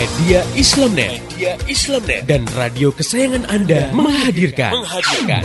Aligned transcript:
Media 0.00 0.40
Islamnet, 0.56 1.20
Media 1.28 1.60
Islamnet 1.68 2.24
dan 2.24 2.48
radio 2.56 2.88
kesayangan 2.88 3.44
Anda 3.52 3.92
menghadirkan, 3.92 4.72
menghadirkan. 4.80 5.44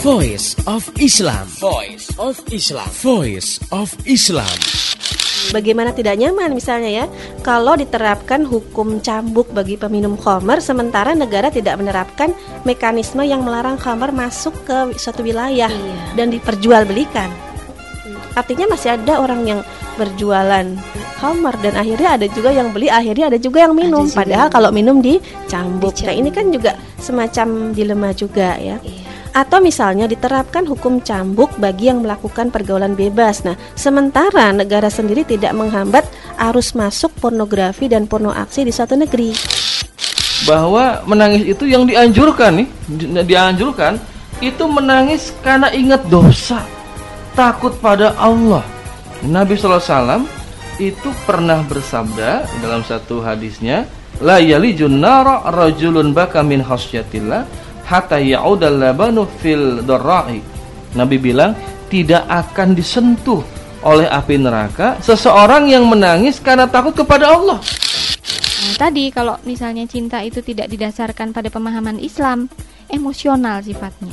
Voice 0.00 0.56
of 0.64 0.88
Islam. 0.96 1.44
Voice 1.60 2.08
of 2.16 2.40
Islam. 2.48 2.88
Voice 3.04 3.60
of 3.76 3.92
Islam. 4.08 4.56
Bagaimana 5.52 5.92
tidak 5.92 6.16
nyaman 6.16 6.56
misalnya 6.56 7.04
ya 7.04 7.06
kalau 7.44 7.76
diterapkan 7.76 8.48
hukum 8.48 9.04
cambuk 9.04 9.52
bagi 9.52 9.76
peminum 9.76 10.16
khamar 10.16 10.64
sementara 10.64 11.12
negara 11.12 11.52
tidak 11.52 11.76
menerapkan 11.76 12.32
mekanisme 12.64 13.20
yang 13.20 13.44
melarang 13.44 13.76
khamar 13.76 14.16
masuk 14.16 14.56
ke 14.64 14.96
suatu 14.96 15.20
wilayah 15.20 15.68
Iya. 15.68 16.16
dan 16.16 16.32
diperjualbelikan. 16.32 17.49
Artinya 18.32 18.70
masih 18.70 18.94
ada 18.94 19.18
orang 19.18 19.42
yang 19.42 19.60
berjualan 19.94 20.66
khamar 21.18 21.54
dan 21.60 21.76
akhirnya 21.76 22.16
ada 22.16 22.26
juga 22.26 22.50
yang 22.50 22.70
beli, 22.70 22.88
akhirnya 22.88 23.28
ada 23.28 23.38
juga 23.38 23.68
yang 23.68 23.74
minum. 23.74 24.06
juga 24.06 24.24
Padahal 24.24 24.46
yang- 24.48 24.54
kalau 24.54 24.70
minum 24.70 24.96
dicambuk. 24.98 25.94
Nah, 26.02 26.14
ini 26.14 26.30
kan 26.30 26.48
juga 26.48 26.72
semacam 26.96 27.74
dilema 27.74 28.10
juga 28.10 28.56
ya. 28.56 28.78
Iya. 28.80 29.08
Atau 29.30 29.62
misalnya 29.62 30.10
diterapkan 30.10 30.66
hukum 30.66 30.98
cambuk 30.98 31.54
bagi 31.54 31.86
yang 31.86 32.02
melakukan 32.02 32.50
pergaulan 32.50 32.98
bebas. 32.98 33.46
Nah, 33.46 33.54
sementara 33.74 34.50
negara 34.50 34.90
sendiri 34.90 35.22
tidak 35.22 35.54
menghambat 35.54 36.02
arus 36.50 36.74
masuk 36.74 37.14
pornografi 37.14 37.86
dan 37.86 38.10
porno 38.10 38.30
aksi 38.30 38.66
di 38.66 38.72
suatu 38.72 38.94
negeri. 38.94 39.30
bahwa 40.40 41.04
menangis 41.04 41.44
itu 41.44 41.68
yang 41.68 41.84
dianjurkan 41.84 42.64
nih 42.64 42.68
di- 42.88 43.12
dianjurkan 43.28 44.00
itu 44.40 44.64
menangis 44.64 45.36
karena 45.44 45.68
ingat 45.68 46.08
dosa 46.08 46.64
takut 47.40 47.72
pada 47.80 48.12
Allah 48.20 48.60
Nabi 49.24 49.56
SAW 49.56 50.28
itu 50.76 51.08
pernah 51.24 51.64
bersabda 51.64 52.44
dalam 52.60 52.84
satu 52.84 53.24
hadisnya 53.24 53.88
la 54.20 54.36
yalijun 54.36 55.00
nara 55.00 55.48
rajulun 55.48 56.12
baka 56.12 56.44
min 56.44 56.60
khasyatillah 56.60 57.48
hatta 57.88 58.20
ya'udal 58.20 58.76
labanu 58.76 59.24
fil 59.40 59.80
darra'i 59.88 60.44
Nabi 60.92 61.16
bilang 61.16 61.56
tidak 61.88 62.28
akan 62.28 62.76
disentuh 62.76 63.40
oleh 63.88 64.04
api 64.04 64.36
neraka 64.36 65.00
seseorang 65.00 65.64
yang 65.72 65.88
menangis 65.88 66.44
karena 66.44 66.68
takut 66.68 66.92
kepada 66.92 67.32
Allah 67.32 67.56
Nah, 68.60 68.76
tadi 68.76 69.08
kalau 69.08 69.40
misalnya 69.48 69.88
cinta 69.88 70.20
itu 70.20 70.44
tidak 70.44 70.68
didasarkan 70.68 71.32
pada 71.32 71.48
pemahaman 71.48 71.96
Islam, 71.96 72.44
emosional 72.92 73.64
sifatnya. 73.64 74.12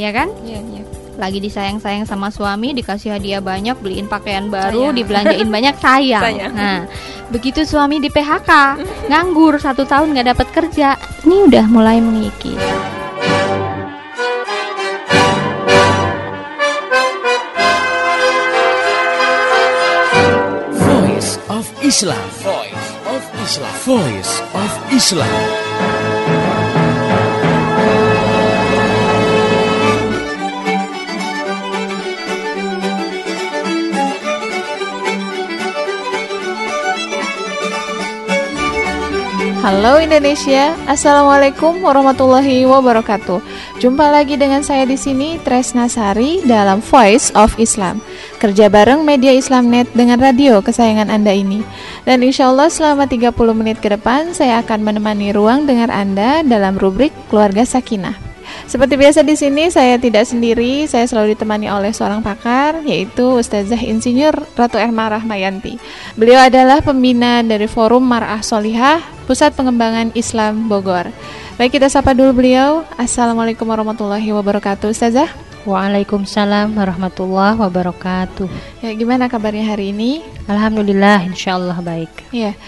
Ya 0.00 0.08
kan? 0.16 0.32
Iya, 0.48 0.64
iya. 0.64 1.01
Lagi 1.20 1.38
disayang-sayang 1.38 2.08
sama 2.08 2.32
suami, 2.32 2.72
dikasih 2.72 3.16
hadiah 3.16 3.44
banyak, 3.44 3.76
beliin 3.78 4.08
pakaian 4.08 4.48
baru, 4.48 4.90
Sayang. 4.90 4.96
dibelanjain 4.96 5.48
banyak 5.48 5.76
sayang. 5.76 6.24
Sayang. 6.24 6.52
Nah, 6.56 6.80
begitu 7.28 7.68
suami 7.68 8.00
di 8.00 8.08
PHK, 8.08 8.50
nganggur 9.12 9.60
satu 9.60 9.84
tahun 9.84 10.16
nggak 10.16 10.28
dapat 10.32 10.48
kerja, 10.50 10.96
ini 11.28 11.36
udah 11.46 11.64
mulai 11.68 12.00
mengikis. 12.00 12.56
Voice 20.72 21.38
of 21.48 21.66
Islam. 21.84 22.26
Voice 22.42 22.88
of 23.06 23.22
Islam. 23.44 23.74
Voice 23.86 24.32
of 24.54 24.70
Islam. 24.90 25.34
Halo 39.62 40.02
Indonesia, 40.02 40.74
Assalamualaikum 40.90 41.86
warahmatullahi 41.86 42.66
wabarakatuh. 42.66 43.38
Jumpa 43.78 44.10
lagi 44.10 44.34
dengan 44.34 44.66
saya 44.66 44.82
di 44.82 44.98
sini 44.98 45.38
Tresna 45.38 45.86
Sari 45.86 46.42
dalam 46.42 46.82
Voice 46.82 47.30
of 47.38 47.54
Islam. 47.62 48.02
Kerja 48.42 48.66
bareng 48.66 49.06
media 49.06 49.30
Islamnet 49.30 49.86
dengan 49.94 50.18
radio 50.18 50.58
kesayangan 50.66 51.14
Anda 51.14 51.30
ini. 51.38 51.62
Dan 52.02 52.26
insya 52.26 52.50
Allah 52.50 52.74
selama 52.74 53.06
30 53.06 53.30
menit 53.54 53.78
ke 53.78 53.86
depan 53.86 54.34
saya 54.34 54.58
akan 54.66 54.82
menemani 54.82 55.30
ruang 55.30 55.62
dengar 55.62 55.94
Anda 55.94 56.42
dalam 56.42 56.74
rubrik 56.74 57.14
Keluarga 57.30 57.62
Sakinah. 57.62 58.31
Seperti 58.66 58.94
biasa 58.96 59.20
di 59.26 59.34
sini 59.36 59.68
saya 59.68 59.98
tidak 59.98 60.24
sendiri, 60.24 60.86
saya 60.88 61.04
selalu 61.04 61.34
ditemani 61.36 61.68
oleh 61.68 61.92
seorang 61.92 62.24
pakar 62.24 62.80
yaitu 62.86 63.36
Ustazah 63.36 63.78
Insinyur 63.78 64.32
Ratu 64.54 64.78
Erma 64.80 65.10
Rahmayanti. 65.12 65.76
Beliau 66.16 66.40
adalah 66.40 66.80
pembina 66.80 67.42
dari 67.44 67.66
Forum 67.66 68.06
Mar'ah 68.06 68.40
Solihah, 68.40 69.02
Pusat 69.26 69.58
Pengembangan 69.58 70.14
Islam 70.16 70.70
Bogor. 70.70 71.10
Baik 71.60 71.76
kita 71.76 71.92
sapa 71.92 72.16
dulu 72.16 72.42
beliau. 72.42 72.82
Assalamualaikum 72.96 73.68
warahmatullahi 73.68 74.24
wabarakatuh, 74.32 74.88
Ustazah. 74.88 75.28
Waalaikumsalam 75.62 76.74
warahmatullahi 76.74 77.54
wabarakatuh. 77.54 78.50
Ya, 78.82 78.90
gimana 78.98 79.30
kabarnya 79.30 79.62
hari 79.70 79.94
ini? 79.94 80.24
Alhamdulillah, 80.50 81.22
insyaallah 81.30 81.78
baik. 81.78 82.10
Ya, 82.34 82.58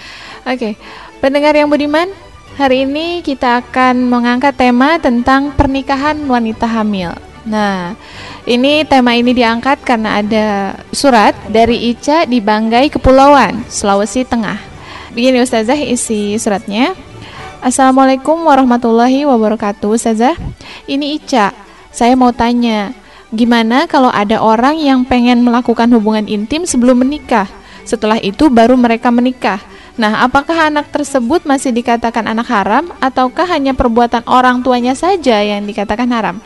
oke. 0.47 0.79
Pendengar 1.19 1.59
yang 1.59 1.67
budiman, 1.67 2.07
hari 2.55 2.87
ini 2.87 3.19
kita 3.21 3.63
akan 3.67 4.07
mengangkat 4.07 4.55
tema 4.55 4.99
tentang 5.03 5.51
pernikahan 5.55 6.23
wanita 6.27 6.67
hamil. 6.71 7.11
Nah, 7.45 7.99
ini 8.49 8.87
tema 8.87 9.13
ini 9.19 9.35
diangkat 9.37 9.85
karena 9.85 10.23
ada 10.23 10.79
surat 10.95 11.37
dari 11.51 11.93
Ica 11.93 12.25
di 12.25 12.41
Banggai 12.41 12.89
Kepulauan, 12.89 13.67
Sulawesi 13.69 14.25
Tengah. 14.25 14.57
Begini 15.13 15.43
Ustazah 15.43 15.77
isi 15.77 16.39
suratnya. 16.41 16.97
Assalamualaikum 17.61 18.39
warahmatullahi 18.47 19.27
wabarakatuh 19.29 19.93
Ustazah. 19.93 20.39
Ini 20.89 21.21
Ica. 21.21 21.53
Saya 21.95 22.19
mau 22.19 22.35
tanya, 22.35 22.91
gimana 23.31 23.87
kalau 23.87 24.11
ada 24.11 24.43
orang 24.43 24.79
yang 24.83 25.07
pengen 25.07 25.47
melakukan 25.47 25.87
hubungan 25.95 26.27
intim 26.27 26.67
sebelum 26.67 27.07
menikah? 27.07 27.47
Setelah 27.85 28.17
itu 28.19 28.49
baru 28.49 28.75
mereka 28.75 29.13
menikah. 29.13 29.61
Nah, 29.95 30.27
apakah 30.27 30.73
anak 30.73 30.91
tersebut 30.91 31.47
masih 31.47 31.71
dikatakan 31.71 32.27
anak 32.27 32.51
haram 32.51 32.91
ataukah 32.99 33.47
hanya 33.47 33.77
perbuatan 33.77 34.27
orang 34.27 34.59
tuanya 34.65 34.97
saja 34.99 35.39
yang 35.39 35.63
dikatakan 35.63 36.11
haram? 36.11 36.37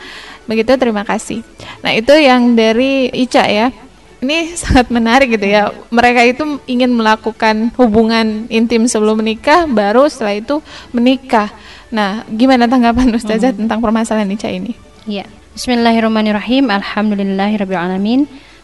Begitu, 0.45 0.77
terima 0.77 1.07
kasih. 1.07 1.41
Nah, 1.81 1.97
itu 1.97 2.13
yang 2.13 2.53
dari 2.53 3.09
Ica 3.09 3.47
ya. 3.49 3.73
Ini 4.19 4.53
sangat 4.63 4.93
menarik 4.93 5.33
gitu 5.33 5.49
ya. 5.49 5.73
Mereka 5.89 6.21
itu 6.29 6.45
ingin 6.69 6.93
melakukan 6.93 7.73
hubungan 7.81 8.45
intim 8.53 8.85
sebelum 8.85 9.25
menikah, 9.25 9.65
baru 9.65 10.11
setelah 10.13 10.37
itu 10.37 10.61
menikah. 10.93 11.49
Nah, 11.89 12.29
gimana 12.29 12.69
tanggapan 12.69 13.09
Ustazah 13.17 13.57
tentang 13.57 13.81
permasalahan 13.81 14.29
Ica 14.29 14.53
ini? 14.53 14.77
Ya. 15.09 15.25
Bismillahirrahmanirrahim. 15.57 16.69
Alhamdulillahirabbil 16.69 17.81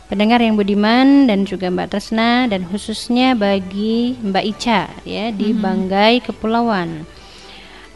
Pendengar 0.04 0.36
yang 0.44 0.60
budiman 0.60 1.24
dan 1.24 1.48
juga 1.48 1.72
Mbak 1.72 1.88
Tresna 1.96 2.44
dan 2.44 2.68
khususnya 2.68 3.32
bagi 3.32 4.20
Mbak 4.20 4.44
Ica 4.44 4.92
ya 5.08 5.32
di 5.32 5.56
Banggai 5.56 6.20
Kepulauan. 6.20 7.08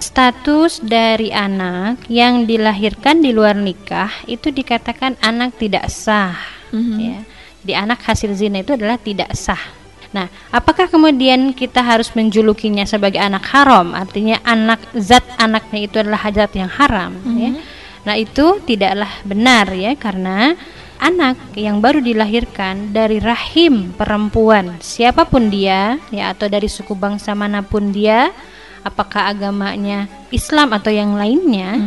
Status 0.00 0.80
dari 0.80 1.28
anak 1.34 2.08
yang 2.08 2.48
dilahirkan 2.48 3.20
di 3.20 3.34
luar 3.34 3.58
nikah 3.58 4.08
itu 4.24 4.48
dikatakan 4.48 5.20
anak 5.20 5.60
tidak 5.60 5.90
sah. 5.92 6.38
Ya. 6.96 7.26
Di 7.60 7.76
anak 7.76 8.00
hasil 8.06 8.32
zina 8.38 8.64
itu 8.64 8.72
adalah 8.72 8.96
tidak 8.96 9.34
sah. 9.36 9.60
Nah, 10.08 10.32
apakah 10.48 10.88
kemudian 10.88 11.52
kita 11.52 11.84
harus 11.84 12.08
menjulukinya 12.16 12.88
sebagai 12.88 13.20
anak 13.20 13.44
haram? 13.52 13.92
Artinya 13.92 14.40
anak 14.48 14.80
zat 14.96 15.26
anaknya 15.36 15.84
itu 15.84 16.00
adalah 16.00 16.24
hajat 16.24 16.50
yang 16.56 16.70
haram, 16.72 17.12
ya. 17.36 17.52
Nah, 18.08 18.16
itu 18.16 18.56
tidaklah 18.64 19.12
benar 19.28 19.68
ya 19.76 19.92
karena 20.00 20.56
anak 20.98 21.38
yang 21.54 21.78
baru 21.78 22.02
dilahirkan 22.02 22.92
dari 22.92 23.22
rahim 23.22 23.94
perempuan, 23.94 24.78
siapa 24.82 25.24
pun 25.24 25.48
dia 25.48 25.96
ya 26.12 26.34
atau 26.34 26.46
dari 26.50 26.66
suku 26.66 26.94
bangsa 26.98 27.32
mana 27.32 27.62
pun 27.62 27.90
dia, 27.94 28.30
apakah 28.82 29.30
agamanya 29.30 30.10
Islam 30.30 30.74
atau 30.74 30.90
yang 30.92 31.14
lainnya. 31.14 31.78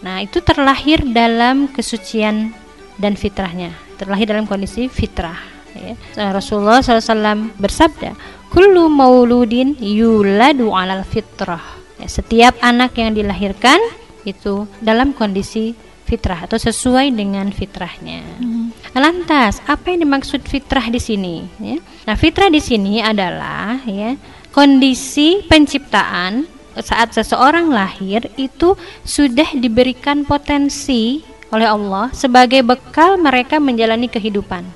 Nah, 0.00 0.24
itu 0.24 0.40
terlahir 0.40 1.04
dalam 1.12 1.68
kesucian 1.68 2.52
dan 2.96 3.16
fitrahnya, 3.16 3.72
terlahir 4.00 4.28
dalam 4.32 4.48
kondisi 4.48 4.88
fitrah. 4.88 5.36
Ya. 5.76 5.94
Rasulullah 6.34 6.82
SAW 6.82 7.54
bersabda, 7.60 8.16
"Kullu 8.50 8.90
mauludin 8.90 9.78
yuladu 9.78 10.74
alal 10.74 11.06
fitrah." 11.06 11.62
Ya, 12.00 12.08
setiap 12.08 12.56
anak 12.64 12.96
yang 12.96 13.12
dilahirkan 13.12 13.78
itu 14.24 14.64
dalam 14.80 15.12
kondisi 15.12 15.76
fitrah 16.10 16.50
atau 16.50 16.58
sesuai 16.58 17.14
dengan 17.14 17.54
fitrahnya. 17.54 18.26
Lantas, 18.90 19.62
apa 19.70 19.94
yang 19.94 20.10
dimaksud 20.10 20.42
fitrah 20.42 20.90
di 20.90 20.98
sini? 20.98 21.46
Ya? 21.62 21.78
Nah, 22.10 22.18
fitrah 22.18 22.50
di 22.50 22.58
sini 22.58 22.98
adalah 22.98 23.78
ya 23.86 24.18
kondisi 24.50 25.46
penciptaan 25.46 26.50
saat 26.82 27.14
seseorang 27.14 27.70
lahir 27.70 28.26
itu 28.34 28.74
sudah 29.06 29.54
diberikan 29.54 30.26
potensi 30.26 31.22
oleh 31.54 31.70
Allah 31.70 32.10
sebagai 32.10 32.66
bekal 32.66 33.14
mereka 33.18 33.62
menjalani 33.62 34.10
kehidupan. 34.10 34.66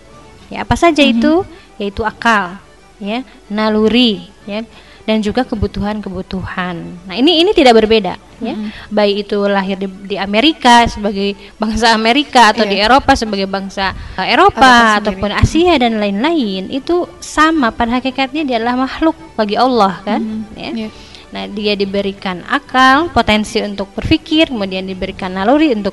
Ya, 0.55 0.63
apa 0.63 0.79
saja 0.79 1.03
itu? 1.03 1.43
Yaitu 1.75 2.07
akal, 2.07 2.63
ya, 3.03 3.27
naluri, 3.51 4.31
ya, 4.47 4.63
dan 5.05 5.21
juga 5.21 5.45
kebutuhan-kebutuhan. 5.45 6.77
Nah, 7.05 7.15
ini 7.15 7.45
ini 7.45 7.53
tidak 7.53 7.77
berbeda, 7.77 8.17
ya. 8.41 8.57
Baik 8.89 9.29
itu 9.29 9.37
lahir 9.45 9.77
di, 9.77 9.89
di 10.09 10.17
Amerika 10.17 10.89
sebagai 10.89 11.37
bangsa 11.61 11.93
Amerika 11.93 12.57
atau 12.57 12.65
Iya. 12.65 12.73
di 12.73 12.77
Eropa 12.81 13.13
sebagai 13.13 13.45
bangsa 13.45 13.93
uh, 14.17 14.25
Eropa 14.25 15.05
ataupun 15.05 15.29
Asia 15.29 15.77
dan 15.77 16.01
lain-lain, 16.01 16.73
itu 16.73 17.05
sama 17.21 17.69
pada 17.69 18.01
hakikatnya 18.01 18.49
dia 18.49 18.57
adalah 18.57 18.89
makhluk 18.89 19.17
bagi 19.37 19.61
Allah, 19.61 20.01
kan? 20.09 20.49
Ya. 20.57 20.73
Iya. 20.73 20.89
Nah, 21.35 21.51
dia 21.51 21.75
diberikan 21.75 22.47
akal, 22.47 23.11
potensi 23.11 23.59
untuk 23.59 23.91
berpikir, 23.93 24.55
kemudian 24.55 24.87
diberikan 24.87 25.35
naluri 25.35 25.75
untuk 25.75 25.93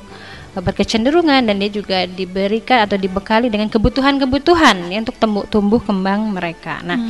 berkecenderungan 0.60 1.48
dan 1.48 1.56
dia 1.56 1.70
juga 1.72 2.04
diberikan 2.04 2.84
atau 2.84 3.00
dibekali 3.00 3.48
dengan 3.48 3.72
kebutuhan-kebutuhan 3.72 4.92
ya, 4.92 4.98
untuk 5.00 5.16
tumbuh, 5.16 5.44
tumbuh 5.48 5.80
kembang 5.80 6.28
mereka. 6.28 6.84
Nah, 6.84 7.00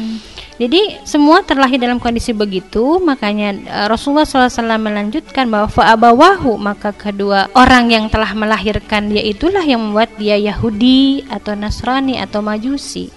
jadi 0.62 1.02
semua 1.02 1.42
terlahir 1.42 1.82
dalam 1.82 1.98
kondisi 1.98 2.30
begitu, 2.30 3.02
makanya 3.02 3.50
uh, 3.66 3.86
Rasulullah 3.90 4.22
SAW 4.22 4.78
melanjutkan 4.78 5.50
bahwa 5.50 5.66
fa'abawahu 5.66 6.54
maka 6.54 6.94
kedua 6.94 7.50
orang 7.58 7.90
yang 7.90 8.06
telah 8.06 8.30
melahirkan 8.30 9.10
dia 9.10 9.26
itulah 9.26 9.64
yang 9.66 9.82
membuat 9.82 10.14
dia 10.20 10.38
Yahudi 10.38 11.26
atau 11.26 11.58
Nasrani 11.58 12.22
atau 12.22 12.44
Majusi. 12.44 13.10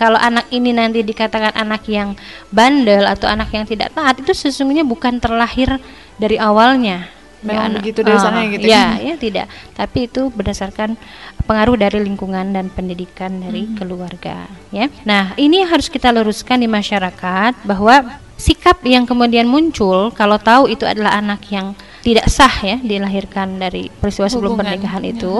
Kalau 0.00 0.16
anak 0.16 0.48
ini 0.48 0.72
nanti 0.72 1.04
dikatakan 1.04 1.52
anak 1.52 1.84
yang 1.90 2.16
bandel 2.48 3.04
atau 3.04 3.28
anak 3.28 3.52
yang 3.52 3.68
tidak 3.68 3.92
taat 3.92 4.16
itu 4.22 4.32
sesungguhnya 4.32 4.86
bukan 4.86 5.20
terlahir 5.20 5.76
dari 6.16 6.40
awalnya. 6.40 7.19
Memang 7.40 7.64
anak- 7.72 7.80
begitu 7.80 8.00
dari 8.04 8.18
sana 8.18 8.44
Ah, 8.44 8.48
gitu 8.48 8.66
ya, 8.68 9.00
ya? 9.00 9.12
ya 9.12 9.14
tidak. 9.16 9.46
Tapi 9.72 9.98
itu 10.06 10.28
berdasarkan 10.28 10.96
pengaruh 11.44 11.74
dari 11.74 11.98
lingkungan 12.00 12.52
dan 12.52 12.68
pendidikan 12.68 13.40
dari 13.40 13.64
Hmm. 13.64 13.76
keluarga, 13.76 14.44
ya. 14.68 14.92
Nah, 15.02 15.32
ini 15.34 15.64
harus 15.64 15.88
kita 15.88 16.12
luruskan 16.12 16.60
di 16.60 16.68
masyarakat 16.68 17.64
bahwa 17.64 18.20
sikap 18.36 18.80
yang 18.84 19.04
kemudian 19.04 19.44
muncul 19.44 20.08
kalau 20.10 20.36
tahu 20.36 20.68
itu 20.68 20.84
adalah 20.84 21.16
anak 21.16 21.44
yang 21.48 21.76
tidak 22.00 22.24
sah 22.26 22.64
ya 22.64 22.80
dilahirkan 22.80 23.60
dari 23.60 23.92
peristiwa 23.92 24.24
sebelum 24.24 24.56
Hubungan, 24.56 24.72
pernikahan 24.72 25.04
ya. 25.04 25.12
itu 25.12 25.34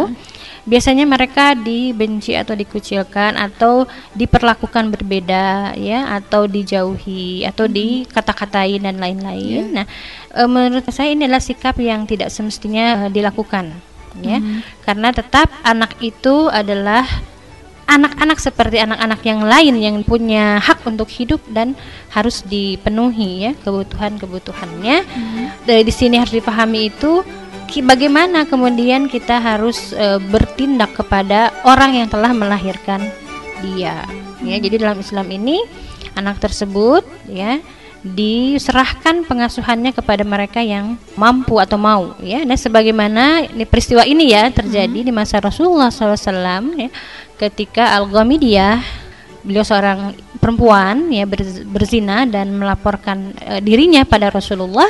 biasanya 0.61 1.09
mereka 1.09 1.57
dibenci 1.57 2.37
atau 2.37 2.53
dikucilkan 2.53 3.33
atau 3.33 3.89
diperlakukan 4.13 4.93
berbeda 4.93 5.73
ya 5.73 6.13
atau 6.13 6.45
dijauhi 6.45 7.49
atau 7.49 7.65
dikata-katain 7.65 8.85
dan 8.85 9.01
lain-lain. 9.01 9.73
Nah, 9.73 9.87
e, 10.35 10.43
menurut 10.47 10.87
saya 10.91 11.13
ini 11.13 11.27
adalah 11.27 11.43
sikap 11.43 11.77
yang 11.79 12.07
tidak 12.07 12.31
semestinya 12.31 13.07
e, 13.07 13.13
dilakukan 13.13 13.75
ya. 14.19 14.39
Karena 14.83 15.15
tetap 15.15 15.51
anak 15.63 15.95
itu 16.03 16.51
adalah 16.51 17.07
anak-anak 17.91 18.39
seperti 18.39 18.79
anak-anak 18.79 19.21
yang 19.27 19.43
lain 19.43 19.75
yang 19.83 19.97
punya 20.07 20.63
hak 20.63 20.87
untuk 20.87 21.11
hidup 21.11 21.43
dan 21.51 21.75
harus 22.15 22.47
dipenuhi 22.47 23.51
ya 23.51 23.53
kebutuhan-kebutuhannya. 23.67 24.97
Dari 25.67 25.83
di 25.83 25.91
sini 25.95 26.19
harus 26.23 26.31
dipahami 26.35 26.91
itu 26.91 27.27
bagaimana 27.79 28.51
kemudian 28.51 29.07
kita 29.07 29.39
harus 29.39 29.95
e, 29.95 30.19
bertindak 30.19 30.91
kepada 30.99 31.55
orang 31.63 32.03
yang 32.03 32.09
telah 32.11 32.35
melahirkan 32.35 33.07
dia. 33.63 34.03
Ya, 34.43 34.57
jadi 34.59 34.83
dalam 34.83 34.99
Islam 34.99 35.31
ini 35.31 35.63
anak 36.19 36.43
tersebut 36.43 37.07
ya 37.31 37.63
diserahkan 38.01 39.29
pengasuhannya 39.29 39.93
kepada 39.93 40.25
mereka 40.25 40.65
yang 40.65 40.97
mampu 41.21 41.61
atau 41.61 41.77
mau 41.77 42.17
ya. 42.25 42.41
Dan 42.45 42.57
sebagaimana 42.57 43.45
ini 43.53 43.69
peristiwa 43.69 44.09
ini 44.09 44.33
ya 44.33 44.49
terjadi 44.49 45.05
di 45.05 45.13
masa 45.13 45.41
Rasulullah 45.41 45.93
SAW 45.93 46.81
ya 46.81 46.89
ketika 47.37 47.97
Al-Ghamidiyah 48.01 48.81
beliau 49.41 49.65
seorang 49.65 50.13
perempuan 50.37 51.09
ya 51.13 51.25
ber- 51.25 51.65
berzina 51.69 52.29
dan 52.29 52.53
melaporkan 52.57 53.33
eh, 53.41 53.61
dirinya 53.65 54.05
pada 54.05 54.29
Rasulullah 54.29 54.89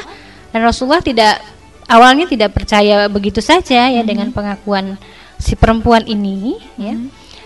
dan 0.50 0.66
Rasulullah 0.66 1.02
tidak 1.02 1.38
awalnya 1.86 2.26
tidak 2.26 2.54
percaya 2.54 3.06
begitu 3.06 3.38
saja 3.42 3.90
ya 3.90 4.02
dengan 4.02 4.30
pengakuan 4.30 4.98
si 5.38 5.58
perempuan 5.58 6.06
ini 6.06 6.58
ya. 6.78 6.94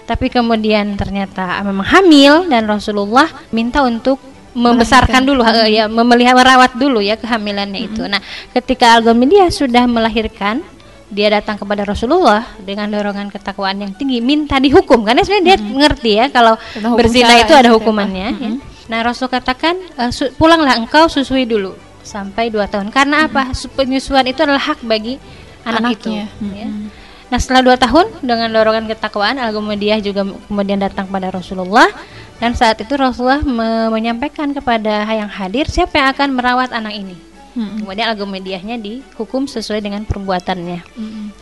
Tapi 0.04 0.28
kemudian 0.28 1.00
ternyata 1.00 1.64
memang 1.64 1.88
hamil 1.88 2.44
dan 2.52 2.68
Rasulullah 2.68 3.24
minta 3.56 3.80
untuk 3.80 4.20
membesarkan 4.54 5.22
dulu 5.22 5.42
eh, 5.44 5.76
ya 5.76 5.84
memelihara 5.86 6.34
merawat 6.34 6.72
dulu 6.74 7.02
ya 7.02 7.14
kehamilannya 7.14 7.80
itu. 7.84 8.02
Nah, 8.06 8.22
ketika 8.50 8.94
Al-Ghamidiyah 8.96 9.50
sudah 9.50 9.84
melahirkan 9.84 10.62
dia 11.10 11.30
datang 11.30 11.54
kepada 11.54 11.84
Rasulullah 11.84 12.42
dengan 12.58 12.90
dorongan 12.90 13.30
ketakwaan 13.30 13.78
yang 13.78 13.92
tinggi 13.94 14.18
minta 14.18 14.58
dihukum 14.58 15.04
karena 15.04 15.22
sebenarnya 15.22 15.46
dia 15.46 15.58
ngerti 15.60 16.10
ya 16.16 16.26
kalau 16.26 16.54
berzina 16.96 17.38
itu 17.38 17.52
ya, 17.54 17.60
ada 17.60 17.70
hukumannya 17.70 18.28
ya. 18.34 18.50
Nah, 18.84 18.98
Rasul 19.00 19.28
katakan 19.28 19.78
"Eh, 19.94 20.10
su- 20.10 20.32
pulanglah 20.34 20.74
engkau 20.74 21.06
susui 21.06 21.46
dulu 21.46 21.74
sampai 22.02 22.50
dua 22.50 22.66
tahun 22.66 22.90
karena 22.90 23.26
apa? 23.26 23.52
Su- 23.52 23.70
Penyusuan 23.70 24.26
itu 24.26 24.42
adalah 24.42 24.60
hak 24.60 24.82
bagi 24.82 25.16
anak 25.64 25.98
itu. 25.98 26.10
Anaknya. 26.12 26.26
ya. 26.52 26.68
Nah 27.24 27.38
setelah 27.40 27.62
dua 27.64 27.76
tahun 27.80 28.06
dengan 28.20 28.52
dorongan 28.52 28.84
ketakwaan 28.86 29.40
Al-Ghamidiyah 29.40 29.98
juga 29.98 30.22
kemudian 30.46 30.78
datang 30.78 31.08
kepada 31.08 31.32
Rasulullah 31.32 31.88
dan 32.44 32.52
saat 32.52 32.76
itu 32.78 32.92
Rasulullah 32.94 33.40
me- 33.40 33.88
menyampaikan 33.88 34.52
kepada 34.52 35.08
yang 35.08 35.30
hadir 35.30 35.64
siapa 35.66 35.96
yang 35.96 36.12
akan 36.12 36.28
merawat 36.30 36.70
anak 36.70 36.92
ini. 36.94 37.16
Kemudian 37.54 38.10
Al-Ghamidiyahnya 38.10 38.76
dihukum 38.76 39.46
sesuai 39.46 39.78
dengan 39.78 40.02
perbuatannya. 40.02 40.78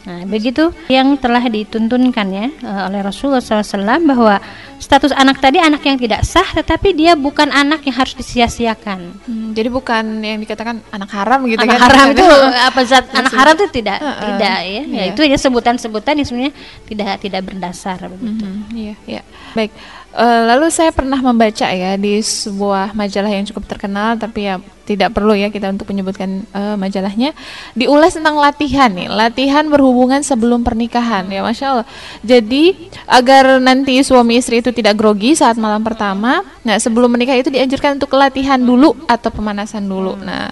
Nah 0.04 0.20
begitu 0.26 0.68
yang 0.86 1.16
telah 1.16 1.40
dituntunkan 1.40 2.28
ya 2.28 2.46
eh, 2.52 2.82
oleh 2.84 3.00
Rasulullah 3.00 3.40
SAW 3.40 3.72
bahwa 4.04 4.36
status 4.76 5.08
anak 5.10 5.40
tadi 5.40 5.56
anak 5.56 5.80
yang 5.80 5.96
tidak 5.96 6.20
sah 6.22 6.44
tetapi 6.44 6.92
dia 6.92 7.16
bukan 7.16 7.48
anak 7.48 7.80
yang 7.82 7.96
harus 7.96 8.12
disia-siakan. 8.12 9.24
Hmm, 9.24 9.56
jadi 9.56 9.72
bukan 9.72 10.20
yang 10.20 10.36
dikatakan 10.36 10.84
anak 10.86 11.08
haram 11.10 11.48
gitu 11.48 11.64
anak 11.64 11.80
kan? 11.80 11.82
haram 11.82 12.06
itu 12.12 12.26
Kadang- 12.28 12.60
apa 12.68 12.80
zat 12.84 13.04
anak 13.10 13.32
haram 13.32 13.54
itu 13.56 13.66
tidak 13.72 13.98
Heeh. 13.98 14.20
tidak 14.28 14.56
ya, 14.60 14.68
ya 14.68 14.82
Iya. 14.84 15.02
itu 15.08 15.20
hanya 15.24 15.38
sebutan-sebutan 15.40 16.12
yang 16.12 16.28
sebenarnya 16.28 16.54
tidak 16.84 17.24
tidak 17.24 17.40
berdasar 17.40 17.96
begitu. 18.04 18.44
Mhm, 18.44 18.60
iya, 18.76 18.94
iya. 19.08 19.22
Baik. 19.56 19.72
Eh, 20.12 20.42
lalu 20.44 20.68
saya 20.68 20.92
pernah 20.92 21.16
membaca 21.16 21.72
ya 21.72 21.96
di 21.96 22.20
sebuah 22.20 22.92
majalah 22.92 23.32
yang 23.32 23.48
cukup 23.48 23.64
terkenal, 23.64 24.20
tapi 24.20 24.44
ya 24.44 24.60
tidak 24.82 25.14
perlu 25.14 25.32
ya 25.32 25.48
kita 25.48 25.70
untuk 25.70 25.88
menyebutkan 25.90 26.44
eh, 26.50 26.76
majalahnya. 26.76 27.32
Diulas 27.78 28.18
tentang 28.18 28.38
latihan 28.38 28.90
nih, 28.90 29.08
latihan 29.08 29.66
berhubungan 29.70 30.20
sebelum 30.20 30.66
pernikahan 30.66 31.26
ya, 31.30 31.40
masya 31.42 31.66
Allah. 31.78 31.86
Jadi 32.22 32.90
agar 33.06 33.62
nanti 33.62 33.98
suami 34.02 34.38
istri 34.38 34.60
itu 34.60 34.74
tidak 34.74 34.98
grogi 34.98 35.38
saat 35.38 35.56
malam 35.56 35.80
pertama, 35.80 36.42
nah 36.66 36.76
sebelum 36.76 37.10
menikah 37.10 37.38
itu 37.38 37.48
dianjurkan 37.48 37.96
untuk 38.02 38.14
latihan 38.18 38.58
dulu 38.58 38.94
atau 39.06 39.30
pemanasan 39.30 39.86
dulu. 39.86 40.18
Nah. 40.18 40.50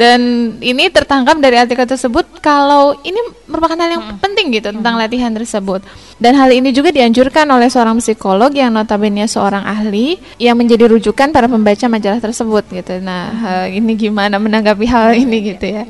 Dan 0.00 0.20
ini 0.64 0.88
tertangkap 0.88 1.36
dari 1.44 1.60
artikel 1.60 1.84
tersebut 1.84 2.40
kalau 2.40 2.96
ini 3.04 3.20
merupakan 3.44 3.76
hal 3.76 4.00
yang 4.00 4.04
penting 4.16 4.48
gitu 4.48 4.72
tentang 4.72 4.96
latihan 4.96 5.28
tersebut. 5.28 5.84
Dan 6.16 6.40
hal 6.40 6.48
ini 6.56 6.72
juga 6.72 6.88
dianjurkan 6.88 7.44
oleh 7.52 7.68
seorang 7.68 8.00
psikolog 8.00 8.48
yang 8.48 8.72
notabene 8.72 9.28
seorang 9.28 9.60
ahli 9.60 10.16
yang 10.40 10.56
menjadi 10.56 10.88
rujukan 10.88 11.36
para 11.36 11.52
pembaca 11.52 11.84
majalah 11.84 12.16
tersebut 12.16 12.64
gitu. 12.72 12.96
Nah, 13.04 13.28
eh, 13.50 13.82
ini 13.82 13.98
gimana 13.98 14.38
menanggapi 14.38 14.86
hal 14.86 15.18
ini 15.18 15.54
gitu 15.54 15.66
ya? 15.66 15.84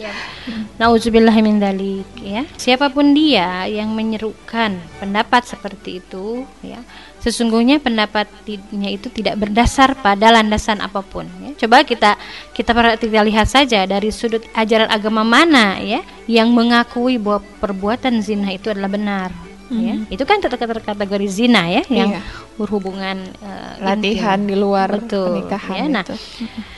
Nauzubillahi 0.81 1.41
min 1.45 1.61
dzalik 1.61 2.09
ya. 2.25 2.49
Siapa 2.57 2.89
pun 2.89 3.13
dia 3.13 3.69
yang 3.69 3.93
menyerukan 3.93 4.81
pendapat 4.97 5.45
seperti 5.45 6.01
itu 6.01 6.49
ya, 6.65 6.81
sesungguhnya 7.21 7.77
pendapatnya 7.85 8.89
itu 8.89 9.13
tidak 9.13 9.37
berdasar 9.37 9.93
pada 10.01 10.33
landasan 10.33 10.81
apa 10.81 11.05
pun 11.05 11.29
ya. 11.45 11.53
Coba 11.67 11.85
kita 11.85 12.17
kita 12.57 12.73
kita 12.97 13.21
lihat 13.21 13.45
saja 13.45 13.85
dari 13.85 14.09
sudut 14.09 14.41
ajaran 14.57 14.89
agama 14.89 15.21
mana 15.21 15.77
ya 15.77 16.01
yang 16.25 16.49
mengakui 16.57 17.21
bahwa 17.21 17.45
perbuatan 17.61 18.25
zina 18.25 18.57
itu 18.57 18.73
adalah 18.73 18.89
benar 18.89 19.50
ya. 19.71 19.95
Itu 20.11 20.27
kan 20.27 20.39
ter- 20.39 20.51
ter- 20.51 20.83
kategori 20.83 21.27
zina 21.27 21.65
ya 21.65 21.83
yang 21.87 22.19
Iya. 22.19 22.23
berhubungan 22.55 23.17
eh, 23.23 23.73
Latihan 23.79 24.43
intim. 24.43 24.51
di 24.51 24.57
luar 24.59 24.89
Betul, 24.99 25.47
pernikahan 25.47 25.77
ya. 25.79 25.87
Nah, 25.89 26.03
itu. 26.03 26.15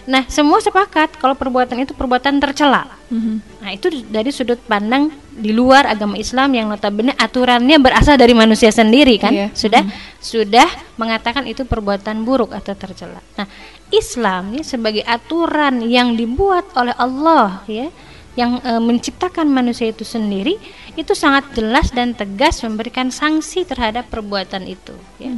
Nah, 0.03 0.23
semua 0.29 0.59
sepakat 0.59 1.17
kalau 1.17 1.33
perbuatan 1.33 1.81
itu 1.81 1.93
perbuatan 1.93 2.37
tercela. 2.39 2.85
Mhm. 3.09 3.35
Nah, 3.59 3.71
itu 3.71 3.89
dari 4.07 4.29
sudut 4.29 4.61
pandang 4.63 5.09
di 5.33 5.51
luar 5.51 5.89
agama 5.89 6.15
Islam 6.15 6.53
yang 6.53 6.69
notabene 6.69 7.17
aturannya 7.17 7.81
berasal 7.81 8.15
dari 8.15 8.37
manusia 8.37 8.69
sendiri 8.69 9.17
kan? 9.17 9.33
Iya. 9.33 9.49
Sudah 9.57 9.83
sudah 10.19 10.69
mengatakan 10.95 11.49
itu 11.49 11.65
perbuatan 11.65 12.23
buruk 12.23 12.53
atau 12.53 12.77
tercela. 12.77 13.25
Nah, 13.35 13.49
Islam 13.89 14.53
ini 14.53 14.63
sebagai 14.63 15.03
aturan 15.03 15.81
yang 15.83 16.13
dibuat 16.13 16.69
oleh 16.75 16.93
Allah 16.95 17.61
ya, 17.65 17.89
yang 18.33 18.65
e, 18.65 18.73
menciptakan 18.81 19.45
manusia 19.45 19.93
itu 19.93 20.09
sendiri 20.09 20.57
itu 20.97 21.13
sangat 21.13 21.53
jelas 21.53 21.93
dan 21.93 22.17
tegas 22.17 22.65
memberikan 22.65 23.13
sanksi 23.13 23.69
terhadap 23.69 24.09
perbuatan 24.09 24.65
itu 24.65 24.97
ya. 25.21 25.33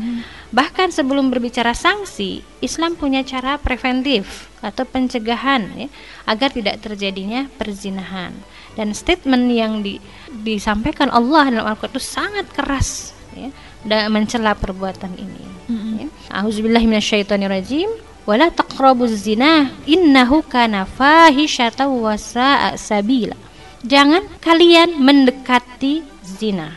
Bahkan 0.54 0.94
sebelum 0.94 1.34
berbicara 1.34 1.74
sanksi, 1.74 2.46
Islam 2.62 2.94
punya 2.94 3.26
cara 3.26 3.58
preventif 3.58 4.46
atau 4.62 4.86
pencegahan 4.86 5.66
ya, 5.74 5.88
agar 6.30 6.54
tidak 6.54 6.78
terjadinya 6.78 7.50
perzinahan. 7.58 8.30
Dan 8.78 8.94
statement 8.94 9.50
yang 9.50 9.82
di- 9.82 9.98
disampaikan 10.30 11.10
Allah 11.10 11.50
dalam 11.50 11.66
Al-Qur'an 11.66 11.94
itu 11.94 12.02
sangat 12.02 12.46
keras 12.54 13.14
ya 13.34 13.50
dan 13.82 14.10
mencela 14.14 14.54
perbuatan 14.54 15.14
ini 15.18 15.42
ya. 15.42 16.06
Auzubillahi 16.42 16.86
minasyaitonirrajim 16.86 18.13
wala 18.24 18.48
taqrabuz 18.48 19.12
zina 19.14 19.70
innahu 19.84 20.40
kana 20.44 20.84
fahisyatan 20.84 21.88
wa 21.92 22.16
sa'a 22.16 22.76
sabila. 22.76 23.36
Jangan 23.84 24.24
kalian 24.40 24.96
mendekati 24.96 26.00
zina. 26.24 26.72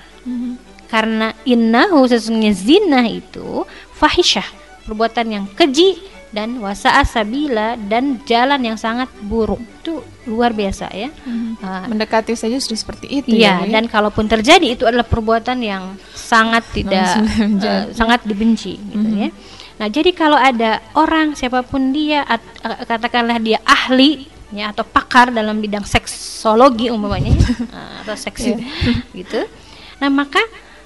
Karena 0.88 1.32
innahu 1.44 2.08
sesungguhnya 2.08 2.51
zina 2.56 3.04
itu 3.08 3.63
fahisyah 3.96 4.48
perbuatan 4.88 5.27
yang 5.27 5.46
keji 5.51 6.00
dan 6.27 6.60
wasa'a 6.60 7.08
sabila 7.08 7.80
dan 7.88 8.20
jalan 8.27 8.60
yang 8.60 8.75
sangat 8.75 9.08
buruk. 9.24 9.60
Itu 9.84 10.04
luar 10.27 10.51
biasa 10.51 10.92
ya. 10.92 11.08
Ah, 11.63 11.88
Mendekati 11.88 12.36
saja 12.36 12.60
sudah 12.60 12.75
seperti 12.75 13.08
itu 13.08 13.32
Iya, 13.32 13.63
ya. 13.63 13.72
Dan 13.80 13.88
kalaupun 13.88 14.27
terjadi 14.27 14.75
itu 14.75 14.84
adalah 14.84 15.08
perbuatan 15.08 15.63
yang 15.63 15.96
sangat 16.12 16.68
tidak 16.75 17.24
menjadi. 17.39 17.96
sangat 17.96 18.27
dibenci 18.27 18.75
gitu 18.75 19.08
ya. 19.16 19.30
Nah, 19.77 19.88
jadi 19.88 20.10
kalau 20.12 20.36
ada 20.36 20.81
orang 20.93 21.34
siapa 21.34 21.62
pun 21.62 21.93
dia 21.93 22.25
at- 22.25 22.41
eh, 22.62 22.81
katakanlah 22.84 23.38
dia 23.38 23.62
ahli 23.62 24.25
ya 24.50 24.72
atau 24.72 24.81
pakar 24.81 25.29
dalam 25.29 25.60
bidang 25.60 25.84
seksologi 25.84 26.89
umpamanya 26.89 27.29
ya, 27.29 27.46
eh, 27.77 27.93
atau 28.01 28.15
seksi 28.17 28.57
gitu. 29.19 29.46
Nah, 30.01 30.10
maka 30.10 30.41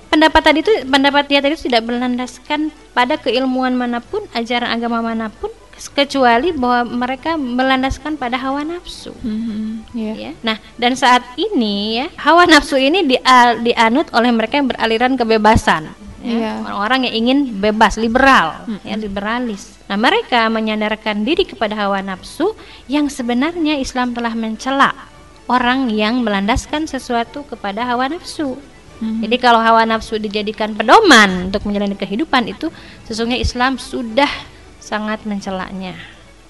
pendapat 0.07 0.41
tadi 0.43 0.59
itu 0.59 0.73
pendapat 0.83 1.23
dia 1.25 1.39
tadi 1.39 1.55
itu 1.55 1.71
tidak 1.71 1.87
berlandaskan 1.87 2.67
pada 2.91 3.15
keilmuan 3.15 3.71
mana 3.71 4.03
pun, 4.03 4.27
ajaran 4.35 4.67
agama 4.67 4.99
mana 4.99 5.31
pun 5.31 5.47
kecuali 5.95 6.53
bahwa 6.53 6.85
mereka 6.85 7.33
melandaskan 7.33 8.13
pada 8.13 8.37
hawa 8.37 8.61
nafsu 8.61 9.09
Mhm, 9.17 9.89
iya. 9.97 10.13
ya. 10.13 10.31
Nah, 10.45 10.61
dan 10.77 10.93
saat 10.93 11.25
ini 11.33 11.97
ya, 11.97 12.05
hawa 12.21 12.45
nafsu 12.45 12.77
ini 12.77 13.01
dia- 13.01 13.57
dianut 13.57 14.05
oleh 14.13 14.29
mereka 14.29 14.61
yang 14.61 14.69
beraliran 14.69 15.17
kebebasan. 15.17 15.89
Ya. 16.21 16.31
Iya. 16.37 16.53
Orang-orang 16.65 17.09
yang 17.09 17.15
ingin 17.25 17.39
bebas, 17.59 17.97
liberal, 17.97 18.65
ya, 18.85 18.95
liberalis. 18.95 19.77
Nah, 19.89 19.97
mereka 19.97 20.47
menyandarkan 20.47 21.25
diri 21.27 21.43
kepada 21.43 21.75
hawa 21.75 21.99
nafsu 21.99 22.53
yang 22.87 23.09
sebenarnya 23.11 23.77
Islam 23.81 24.13
telah 24.15 24.31
mencela 24.37 24.93
orang 25.49 25.91
yang 25.91 26.23
melandaskan 26.23 26.87
sesuatu 26.87 27.43
kepada 27.43 27.83
hawa 27.83 28.07
nafsu. 28.07 28.55
Jadi 29.01 29.41
kalau 29.41 29.57
hawa 29.57 29.81
nafsu 29.81 30.21
dijadikan 30.21 30.77
pedoman 30.77 31.49
untuk 31.49 31.65
menjalani 31.65 31.97
kehidupan 31.97 32.45
itu 32.45 32.69
sesungguhnya 33.09 33.41
Islam 33.41 33.81
sudah 33.81 34.29
sangat 34.77 35.25
mencelaknya 35.25 35.97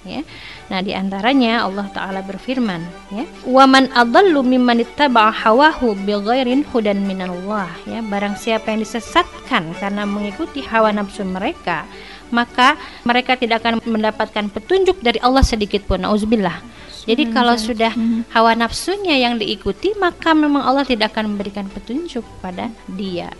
ya. 0.06 0.22
Nah, 0.70 0.80
di 0.82 0.92
antaranya 0.94 1.66
Allah 1.66 1.86
taala 1.90 2.20
berfirman 2.22 2.82
ya, 3.14 3.24
"Wa 3.46 3.64
man 3.66 3.90
adallu 3.94 4.42
mimman 4.42 4.82
ittaba'a 4.82 5.30
hawahu 5.30 5.94
bighairin 6.02 6.66
hudan 6.70 7.06
minallah." 7.06 7.70
Ya, 7.86 8.02
barang 8.02 8.38
siapa 8.38 8.74
yang 8.74 8.82
disesatkan 8.82 9.74
karena 9.78 10.02
mengikuti 10.06 10.62
hawa 10.62 10.90
nafsu 10.94 11.22
mereka, 11.26 11.86
maka 12.34 12.74
mereka 13.06 13.38
tidak 13.38 13.62
akan 13.62 13.82
mendapatkan 13.84 14.50
petunjuk 14.50 14.98
dari 15.00 15.18
Allah 15.22 15.44
sedikit 15.44 15.84
pun. 15.86 16.02
Nauzubillah. 16.02 16.62
Jadi 17.02 17.34
kalau 17.34 17.58
sudah 17.58 17.90
hawa 18.30 18.54
nafsunya 18.54 19.18
yang 19.18 19.34
diikuti, 19.34 19.90
maka 19.98 20.38
memang 20.38 20.62
Allah 20.62 20.86
tidak 20.86 21.10
akan 21.10 21.34
memberikan 21.34 21.66
petunjuk 21.66 22.22
pada 22.38 22.70
dia 22.86 23.34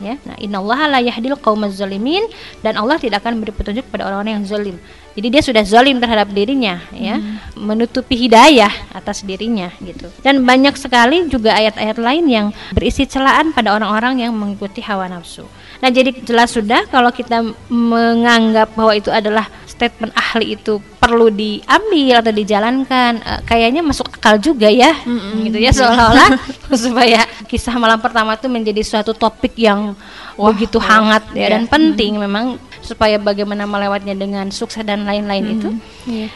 ya 0.00 0.16
nah 0.24 0.36
innallaha 0.40 0.88
la 0.88 1.00
yahdil 1.04 1.36
qaumaz 1.36 1.76
zalimin 1.76 2.24
dan 2.64 2.80
Allah 2.80 2.96
tidak 2.96 3.20
akan 3.22 3.38
memberi 3.38 3.52
petunjuk 3.52 3.84
pada 3.92 4.08
orang-orang 4.08 4.40
yang 4.40 4.46
zalim 4.48 4.76
jadi 5.14 5.28
dia 5.28 5.42
sudah 5.42 5.62
zalim 5.66 5.98
terhadap 5.98 6.30
dirinya 6.30 6.78
ya. 6.94 7.18
Menutupi 7.58 8.14
hidayah 8.14 8.70
atas 8.94 9.26
dirinya 9.26 9.74
gitu. 9.82 10.06
Dan 10.22 10.46
banyak 10.46 10.78
sekali 10.78 11.26
juga 11.26 11.54
ayat-ayat 11.58 11.98
lain 11.98 12.24
yang 12.30 12.46
berisi 12.70 13.04
celaan 13.06 13.50
pada 13.50 13.74
orang-orang 13.74 14.22
yang 14.22 14.32
mengikuti 14.34 14.78
hawa 14.80 15.10
nafsu. 15.10 15.46
Nah 15.80 15.88
jadi 15.88 16.12
jelas 16.22 16.52
sudah 16.52 16.86
kalau 16.92 17.10
kita 17.10 17.42
menganggap 17.72 18.76
bahwa 18.76 18.92
itu 18.94 19.08
adalah 19.08 19.48
statement 19.64 20.12
ahli 20.12 20.60
itu 20.60 20.76
perlu 21.00 21.32
diambil 21.32 22.20
atau 22.20 22.32
dijalankan 22.36 23.12
eh, 23.24 23.40
kayaknya 23.48 23.80
masuk 23.80 24.09
akal 24.20 24.36
juga 24.36 24.68
ya. 24.68 24.92
Gitu 25.40 25.56
ya 25.56 25.72
seolah-olah 25.72 26.28
supaya 26.84 27.24
kisah 27.48 27.72
malam 27.80 27.96
pertama 27.96 28.36
itu 28.36 28.52
menjadi 28.52 28.84
suatu 28.84 29.16
topik 29.16 29.56
yang 29.56 29.96
begitu 30.36 30.76
hangat 30.76 31.32
ya 31.32 31.56
dan 31.56 31.64
penting 31.64 32.20
memang 32.20 32.60
supaya 32.84 33.16
bagaimana 33.16 33.64
melewatnya 33.64 34.12
dengan 34.12 34.52
sukses 34.52 34.84
dan 34.84 35.08
lain-lain 35.08 35.56
itu. 35.56 35.68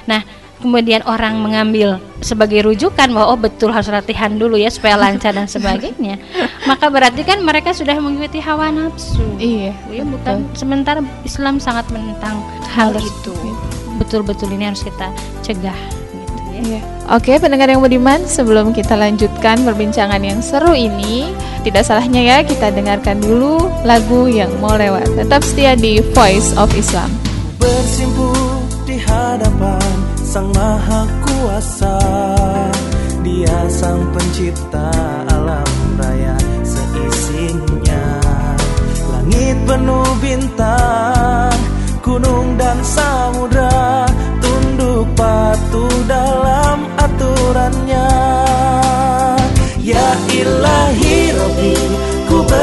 Nah 0.09 0.25
kemudian 0.65 1.05
orang 1.05 1.37
mengambil 1.45 2.01
sebagai 2.25 2.65
rujukan 2.65 3.13
bahwa 3.13 3.37
oh 3.37 3.39
betul 3.39 3.69
harus 3.69 3.93
latihan 3.93 4.33
dulu 4.33 4.57
ya 4.57 4.73
supaya 4.73 4.97
lancar 4.97 5.37
dan 5.37 5.45
sebagainya. 5.45 6.17
Maka 6.71 6.89
berarti 6.89 7.21
kan 7.21 7.45
mereka 7.45 7.77
sudah 7.77 8.01
mengikuti 8.01 8.41
hawa 8.41 8.73
nafsu. 8.73 9.25
Iya. 9.37 9.77
ya 9.93 10.05
bukan 10.09 10.49
sementara 10.57 11.05
Islam 11.21 11.61
sangat 11.61 11.85
menentang 11.93 12.41
hal 12.73 12.97
itu. 12.97 13.37
Betul-betul 14.01 14.57
ini 14.57 14.73
harus 14.73 14.81
kita 14.81 15.13
cegah 15.45 15.77
ya 16.55 16.63
Iya. 16.65 16.81
Oke, 17.13 17.37
pendengar 17.37 17.69
yang 17.69 17.85
budiman, 17.85 18.25
sebelum 18.25 18.73
kita 18.73 18.97
lanjutkan 18.97 19.61
perbincangan 19.61 20.25
yang 20.25 20.41
seru 20.41 20.73
ini, 20.73 21.29
tidak 21.61 21.85
salahnya 21.85 22.23
ya 22.25 22.39
kita 22.41 22.73
dengarkan 22.73 23.21
dulu 23.21 23.69
lagu 23.85 24.25
yang 24.25 24.49
mau 24.63 24.73
lewat. 24.73 25.05
Tetap 25.13 25.45
setia 25.45 25.77
di 25.77 26.01
Voice 26.17 26.57
of 26.57 26.73
Islam. 26.73 27.13
bersimpuh 27.61 28.61
di 28.85 29.01
hadapan 29.01 29.89
Sang 30.21 30.53
Maha 30.53 31.09
Kuasa 31.25 31.97
Dia 33.25 33.69
Sang 33.73 34.05
Pencipta 34.13 34.93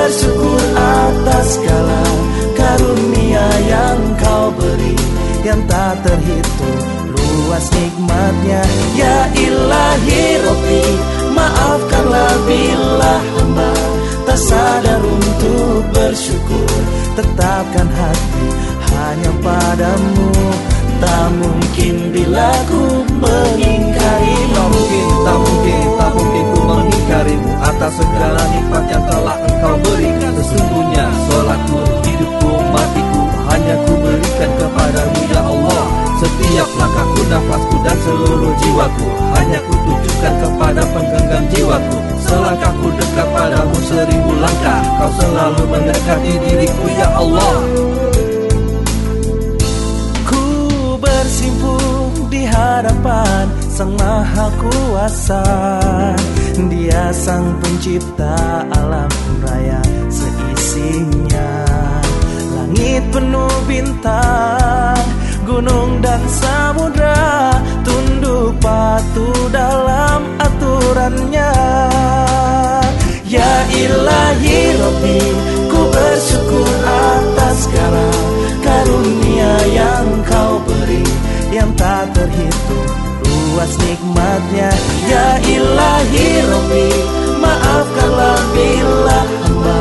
bersyukur 0.01 0.62
atas 0.74 1.62
segala 1.62 2.01
karunia 2.58 3.46
yang 3.70 4.01
kau 4.17 4.50
beri 4.58 4.98
Yang 5.46 5.62
tak 5.70 5.93
terhitung 6.01 6.81
luas 7.13 7.65
nikmatnya. 7.70 8.62
Ya 8.98 9.29
ilahi 9.29 10.22
Rabbi 10.41 10.86
Maafkanlah 11.38 12.34
bila 12.50 13.15
hamba 13.38 13.74
Tak 14.25 14.39
sadar 14.41 15.01
untuk 15.01 15.86
bersyukur. 15.93 16.72
Tetapkan 17.17 17.89
hati 17.89 18.46
hanya 18.93 19.31
padamu. 19.43 20.29
Tak 21.01 21.27
mungkin 21.36 22.13
bila 22.13 22.53
ku 22.70 23.01
mengingkari. 23.17 24.38
Tak 24.53 24.67
mungkin, 24.70 25.08
tak 25.25 25.38
mungkin, 25.41 25.84
tak 25.98 26.12
mungkin 26.13 26.50
segala 27.91 28.41
nikmat 28.55 28.83
yang 28.88 29.03
telah 29.03 29.36
engkau 29.43 29.75
berikan 29.83 30.31
Sesungguhnya 30.39 31.00
Ya 84.31 85.43
ilahi 85.43 86.39
Rabbi 86.47 86.88
Maafkanlah 87.43 88.39
bila 88.55 89.19
hamba 89.27 89.79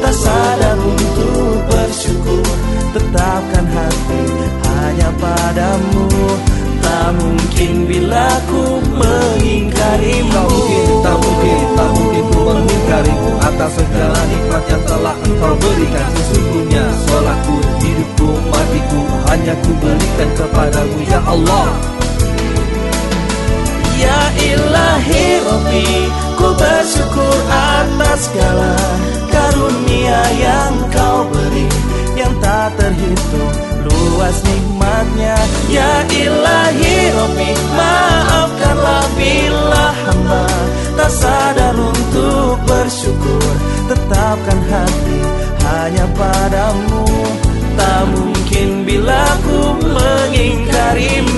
Tak 0.00 0.14
sadar 0.16 0.80
untuk 0.80 1.60
bersyukur. 1.68 2.48
Tetapkan 2.96 3.66
hati 3.68 4.24
hanya 4.64 5.12
padamu. 5.20 6.08
Tak 6.80 7.12
mungkin 7.12 7.84
bila 7.84 8.40
ku 8.48 8.80
mengingkari. 8.96 10.24
Tak 10.32 10.44
mungkin, 10.48 10.84
tak 11.04 11.16
mungkin, 11.20 11.60
tak 11.76 11.88
mungkin 11.92 12.24
ku 12.32 12.40
mengingkarimu. 12.40 13.30
Atas 13.44 13.70
segala 13.76 14.20
nikmat 14.32 14.64
yang 14.64 14.82
telah 14.88 15.16
engkau 15.28 15.52
berikan 15.60 16.08
Sesungguhnya 16.16 16.84
sholatku, 17.04 17.56
hidupku, 17.84 18.28
matiku 18.48 19.00
Hanya 19.28 19.54
ku 19.60 19.70
berikan 19.76 20.30
kepadamu 20.40 20.98
ya 21.04 21.20
Allah 21.28 21.99
ilahi 24.36 25.24
Rabbi 25.42 25.88
Ku 26.38 26.48
bersyukur 26.56 27.36
atas 27.50 28.30
segala 28.30 28.74
karunia 29.28 30.20
yang 30.38 30.74
kau 30.92 31.26
beri 31.28 31.68
Yang 32.16 32.34
tak 32.44 32.68
terhitung 32.76 33.54
luas 33.80 34.36
nikmatnya. 34.44 35.36
Ya 35.72 36.04
ilahi 36.04 36.96
Rabbi 37.16 37.50
Maafkanlah 37.74 39.04
bila 39.16 39.86
hamba 40.04 40.46
Tak 40.98 41.10
sadar 41.10 41.74
untuk 41.74 42.60
bersyukur. 42.68 43.52
Tetapkan 43.88 44.60
hati 44.68 45.20
hanya 45.64 46.06
padamu. 46.12 47.08
Tak 47.78 48.02
mungkin 48.12 48.84
bila 48.84 49.24
ku 49.40 49.80
mengingkarimu 49.80 51.29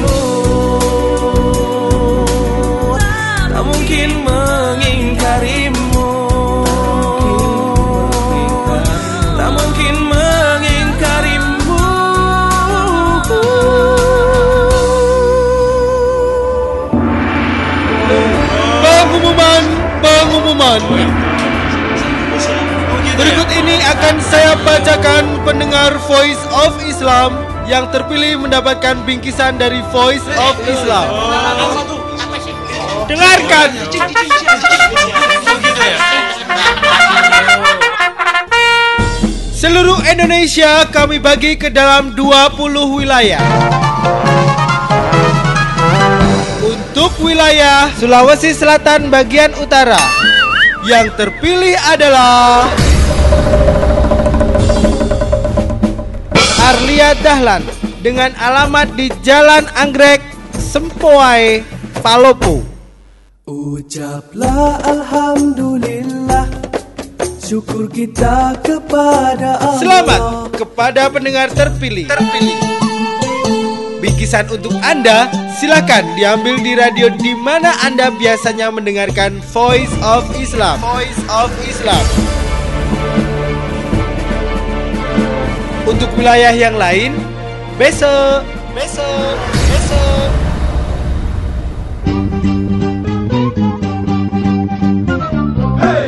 saya 24.32 24.56
bacakan 24.64 25.44
pendengar 25.44 25.92
Voice 26.08 26.40
of 26.56 26.72
Islam 26.88 27.36
yang 27.68 27.92
terpilih 27.92 28.40
mendapatkan 28.40 28.96
bingkisan 29.04 29.60
dari 29.60 29.84
Voice 29.92 30.24
of 30.40 30.56
Islam. 30.64 31.04
Dengarkan. 33.04 33.68
Seluruh 39.52 40.00
Indonesia 40.08 40.88
kami 40.88 41.20
bagi 41.20 41.60
ke 41.60 41.68
dalam 41.68 42.16
20 42.16 42.56
wilayah. 43.04 43.44
Untuk 46.64 47.12
wilayah 47.20 47.92
Sulawesi 48.00 48.54
Selatan 48.54 49.10
bagian 49.10 49.50
utara 49.58 49.98
Yang 50.86 51.18
terpilih 51.18 51.74
adalah 51.90 52.70
Arlia 56.62 57.18
Dahlan 57.18 57.66
Dengan 58.06 58.30
alamat 58.38 58.94
di 58.94 59.10
Jalan 59.26 59.66
Anggrek 59.74 60.22
Sempoai 60.54 61.66
Palopo 61.98 62.62
Ucaplah 63.50 64.78
Alhamdulillah 64.86 66.46
Syukur 67.42 67.90
kita 67.90 68.54
kepada 68.62 69.58
Allah 69.58 69.82
Selamat 69.82 70.20
kepada 70.54 71.10
pendengar 71.10 71.50
terpilih 71.50 72.06
Terpilih 72.06 72.58
Bingkisan 73.98 74.46
untuk 74.50 74.74
Anda 74.86 75.30
silakan 75.58 76.14
diambil 76.18 76.58
di 76.58 76.74
radio 76.74 77.06
di 77.10 77.38
mana 77.38 77.70
Anda 77.86 78.10
biasanya 78.10 78.74
mendengarkan 78.74 79.38
Voice 79.54 79.94
of 80.02 80.26
Islam. 80.34 80.82
Voice 80.82 81.22
of 81.30 81.54
Islam. 81.62 82.02
Untuk 85.82 86.14
wilayah 86.14 86.54
yang 86.54 86.78
lain, 86.78 87.18
besok, 87.74 88.46
besok, 88.70 89.34
besok. 89.66 90.30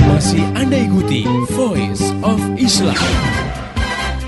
Masih 0.06 0.44
Anda 0.54 0.78
ikuti 0.78 1.26
Voice 1.50 2.14
of 2.22 2.38
Islam. 2.54 3.02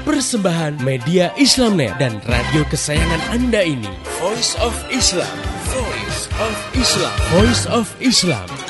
Persembahan 0.03 0.83
media 0.83 1.31
Islamnet 1.39 1.95
dan 2.03 2.19
radio 2.27 2.67
kesayangan 2.67 3.23
Anda 3.31 3.63
ini. 3.63 3.91
Voice 4.19 4.59
of 4.59 4.75
Islam. 4.91 5.31
Voice 5.71 6.27
of 6.43 6.55
Islam. 6.75 7.17
Voice 7.31 7.65
of 7.71 7.87
Islam. 8.03 8.66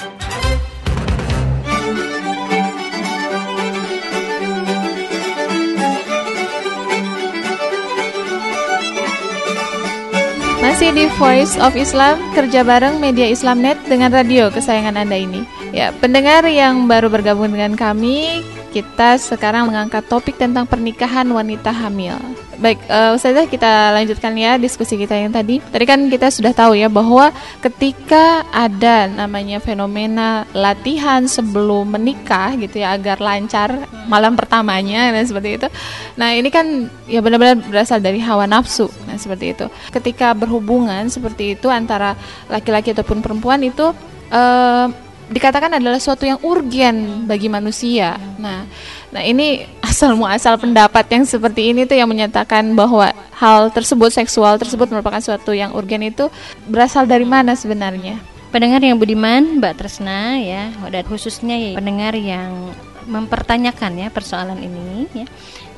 Masih 10.67 10.91
di 10.91 11.07
Voice 11.15 11.55
of 11.63 11.79
Islam, 11.79 12.19
kerja 12.35 12.67
bareng 12.67 12.99
media 12.99 13.31
Islamnet 13.31 13.79
dengan 13.87 14.11
radio 14.11 14.51
kesayangan 14.51 14.99
Anda 14.99 15.15
ini. 15.15 15.47
Ya, 15.71 15.95
pendengar 15.95 16.43
yang 16.43 16.91
baru 16.91 17.07
bergabung 17.07 17.55
dengan 17.55 17.79
kami, 17.79 18.43
kita 18.75 19.15
sekarang 19.15 19.71
mengangkat 19.71 20.03
topik 20.11 20.35
tentang 20.35 20.67
pernikahan 20.67 21.31
wanita 21.31 21.71
hamil. 21.71 22.19
Baik, 22.57 22.81
uh, 22.89 23.13
Ustazah 23.13 23.45
kita 23.45 23.93
lanjutkan 23.93 24.33
ya 24.33 24.57
diskusi 24.57 24.97
kita 24.97 25.13
yang 25.13 25.29
tadi. 25.29 25.61
Tadi 25.61 25.85
kan 25.85 26.09
kita 26.09 26.33
sudah 26.33 26.57
tahu 26.57 26.73
ya 26.73 26.89
bahwa 26.89 27.29
ketika 27.61 28.49
ada 28.49 29.05
namanya 29.13 29.61
fenomena 29.61 30.49
latihan 30.57 31.29
sebelum 31.29 31.93
menikah 31.93 32.57
gitu 32.57 32.81
ya 32.81 32.97
agar 32.97 33.21
lancar 33.21 33.85
malam 34.09 34.41
pertamanya 34.41 35.13
dan 35.13 35.29
seperti 35.29 35.61
itu. 35.61 35.69
Nah, 36.17 36.33
ini 36.33 36.49
kan 36.49 36.89
ya 37.05 37.21
benar-benar 37.21 37.61
berasal 37.61 38.01
dari 38.01 38.25
hawa 38.25 38.49
nafsu. 38.49 38.89
Nah, 39.05 39.21
seperti 39.21 39.53
itu. 39.53 39.69
Ketika 39.93 40.33
berhubungan 40.33 41.13
seperti 41.13 41.61
itu 41.61 41.69
antara 41.69 42.17
laki-laki 42.49 42.97
ataupun 42.97 43.21
perempuan 43.21 43.61
itu 43.69 43.93
uh, 44.33 44.89
dikatakan 45.27 45.77
adalah 45.77 45.99
suatu 45.99 46.23
yang 46.23 46.39
urgen 46.41 47.27
bagi 47.27 47.51
manusia. 47.51 48.17
Nah, 48.39 48.65
nah 49.11 49.23
ini 49.23 49.67
asal 49.97 50.13
muasal 50.13 50.61
pendapat 50.61 51.09
yang 51.09 51.25
seperti 51.25 51.73
ini 51.73 51.89
tuh 51.89 51.97
yang 51.97 52.05
menyatakan 52.05 52.77
bahwa 52.77 53.17
hal 53.33 53.73
tersebut 53.73 54.13
seksual 54.13 54.61
tersebut 54.61 54.93
merupakan 54.93 55.25
suatu 55.25 55.57
yang 55.57 55.73
urgen 55.73 56.05
itu 56.05 56.29
berasal 56.69 57.09
dari 57.09 57.25
mana 57.25 57.57
sebenarnya? 57.57 58.21
Pendengar 58.53 58.85
yang 58.85 59.01
budiman, 59.01 59.57
Mbak 59.57 59.81
Tresna 59.81 60.37
ya, 60.37 60.69
dan 60.93 61.01
khususnya 61.09 61.57
ya, 61.57 61.81
pendengar 61.81 62.13
yang 62.13 62.77
mempertanyakan 63.09 63.97
ya 63.97 64.09
persoalan 64.13 64.61
ini 64.61 65.09
ya. 65.17 65.25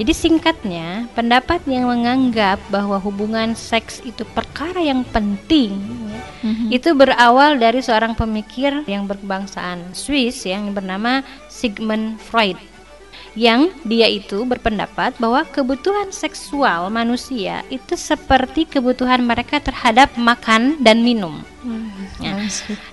Jadi 0.02 0.11
singkatnya, 0.11 1.07
pendapat 1.14 1.62
yang 1.70 1.87
menganggap 1.87 2.59
bahwa 2.74 2.98
hubungan 2.98 3.54
seks 3.54 4.02
itu 4.02 4.26
perkara 4.35 4.83
yang 4.83 5.07
penting 5.07 5.78
ya, 6.11 6.20
Mhm. 6.42 6.66
itu 6.74 6.90
berawal 6.90 7.54
dari 7.54 7.78
seorang 7.87 8.18
pemikir 8.18 8.83
yang 8.90 9.07
berkebangsaan 9.07 9.94
Swiss 9.94 10.42
yang 10.42 10.74
bernama 10.74 11.22
Sigmund 11.46 12.18
Freud. 12.18 12.59
Yang 13.36 13.74
dia 13.84 14.08
itu 14.08 14.44
berpendapat 14.44 15.16
bahwa 15.20 15.44
kebutuhan 15.48 16.12
seksual 16.14 16.88
manusia 16.88 17.64
itu 17.68 17.94
seperti 17.94 18.64
kebutuhan 18.64 19.20
mereka 19.24 19.60
terhadap 19.60 20.14
makan 20.16 20.80
dan 20.80 21.04
minum. 21.04 21.44
Ya. 22.18 22.38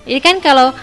Jadi 0.04 0.20
kan 0.20 0.36
kalau 0.44 0.76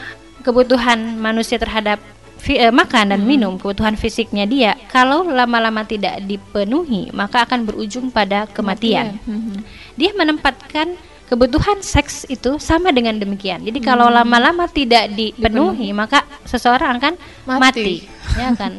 kebutuhan 0.43 1.15
manusia 1.21 1.55
terhadap 1.55 2.01
fi- 2.43 2.59
eh, 2.59 2.73
makan 2.75 3.15
dan 3.15 3.21
minum, 3.23 3.55
kebutuhan 3.55 3.95
fisiknya 3.95 4.43
dia, 4.43 4.71
kalau 4.91 5.23
lama-lama 5.23 5.87
tidak 5.87 6.19
dipenuhi, 6.27 7.07
maka 7.15 7.47
akan 7.47 7.63
berujung 7.63 8.11
pada 8.11 8.43
kematian. 8.51 9.15
Mhm. 9.23 9.63
Dia 9.95 10.11
menempatkan 10.11 10.99
kebutuhan 11.23 11.79
seks 11.81 12.27
itu 12.27 12.59
sama 12.59 12.91
dengan 12.91 13.15
demikian. 13.17 13.63
Jadi 13.63 13.79
kalau 13.79 14.11
lama-lama 14.11 14.67
tidak 14.69 15.09
dipenuhi, 15.15 15.89
maka 15.95 16.27
seseorang 16.45 16.99
akan 16.99 17.13
Mati. 17.47 17.57
mati, 17.57 17.95
ya 18.33 18.49
kan, 18.53 18.73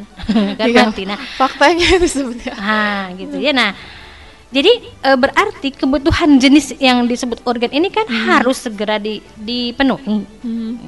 akan 0.57 0.67
Iya. 0.71 0.83
mati. 0.85 1.03
Nah, 1.03 1.17
Faktanya 1.35 1.85
itu 1.95 2.07
apa? 2.49 2.53
Ah, 2.55 3.03
gitu 3.15 3.35
ya. 3.37 3.51
Nah, 3.51 3.71
jadi 4.49 4.71
e, 4.81 5.09
berarti 5.15 5.69
kebutuhan 5.73 6.37
jenis 6.37 6.77
yang 6.77 7.03
disebut 7.03 7.43
organ 7.43 7.71
ini 7.71 7.89
kan 7.89 8.05
harus 8.07 8.63
segera 8.63 8.95
di, 8.95 9.19
dipenuhi, 9.35 10.23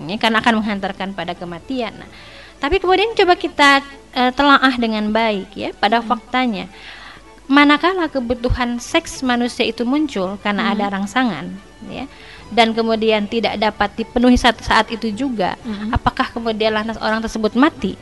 Ya, 0.08 0.15
karena 0.15 0.39
akan 0.39 0.63
menghantarkan 0.63 1.12
pada 1.12 1.36
kematian. 1.36 1.91
Nah, 1.99 2.10
tapi 2.58 2.80
kemudian 2.80 3.12
coba 3.12 3.36
kita 3.36 3.84
e, 4.12 4.21
telaah 4.32 4.73
dengan 4.75 5.10
baik 5.10 5.51
ya 5.53 5.69
pada 5.75 5.99
faktanya. 5.99 6.71
Manakala 7.47 8.12
kebutuhan 8.12 8.75
seks 8.75 9.23
manusia 9.23 9.63
itu 9.63 9.88
muncul 9.88 10.36
karena 10.43 10.75
ada 10.75 10.91
rangsangan, 10.91 11.47
ya, 11.88 12.03
dan 12.51 12.75
kemudian 12.75 13.23
tidak 13.23 13.56
dapat 13.56 13.95
dipenuhi 13.95 14.36
saat 14.36 14.60
saat 14.60 14.91
itu 14.91 15.15
juga, 15.15 15.56
apakah 15.88 16.27
kemudian 16.27 16.75
lantas 16.75 16.99
orang 16.99 17.23
tersebut 17.23 17.56
mati? 17.56 17.95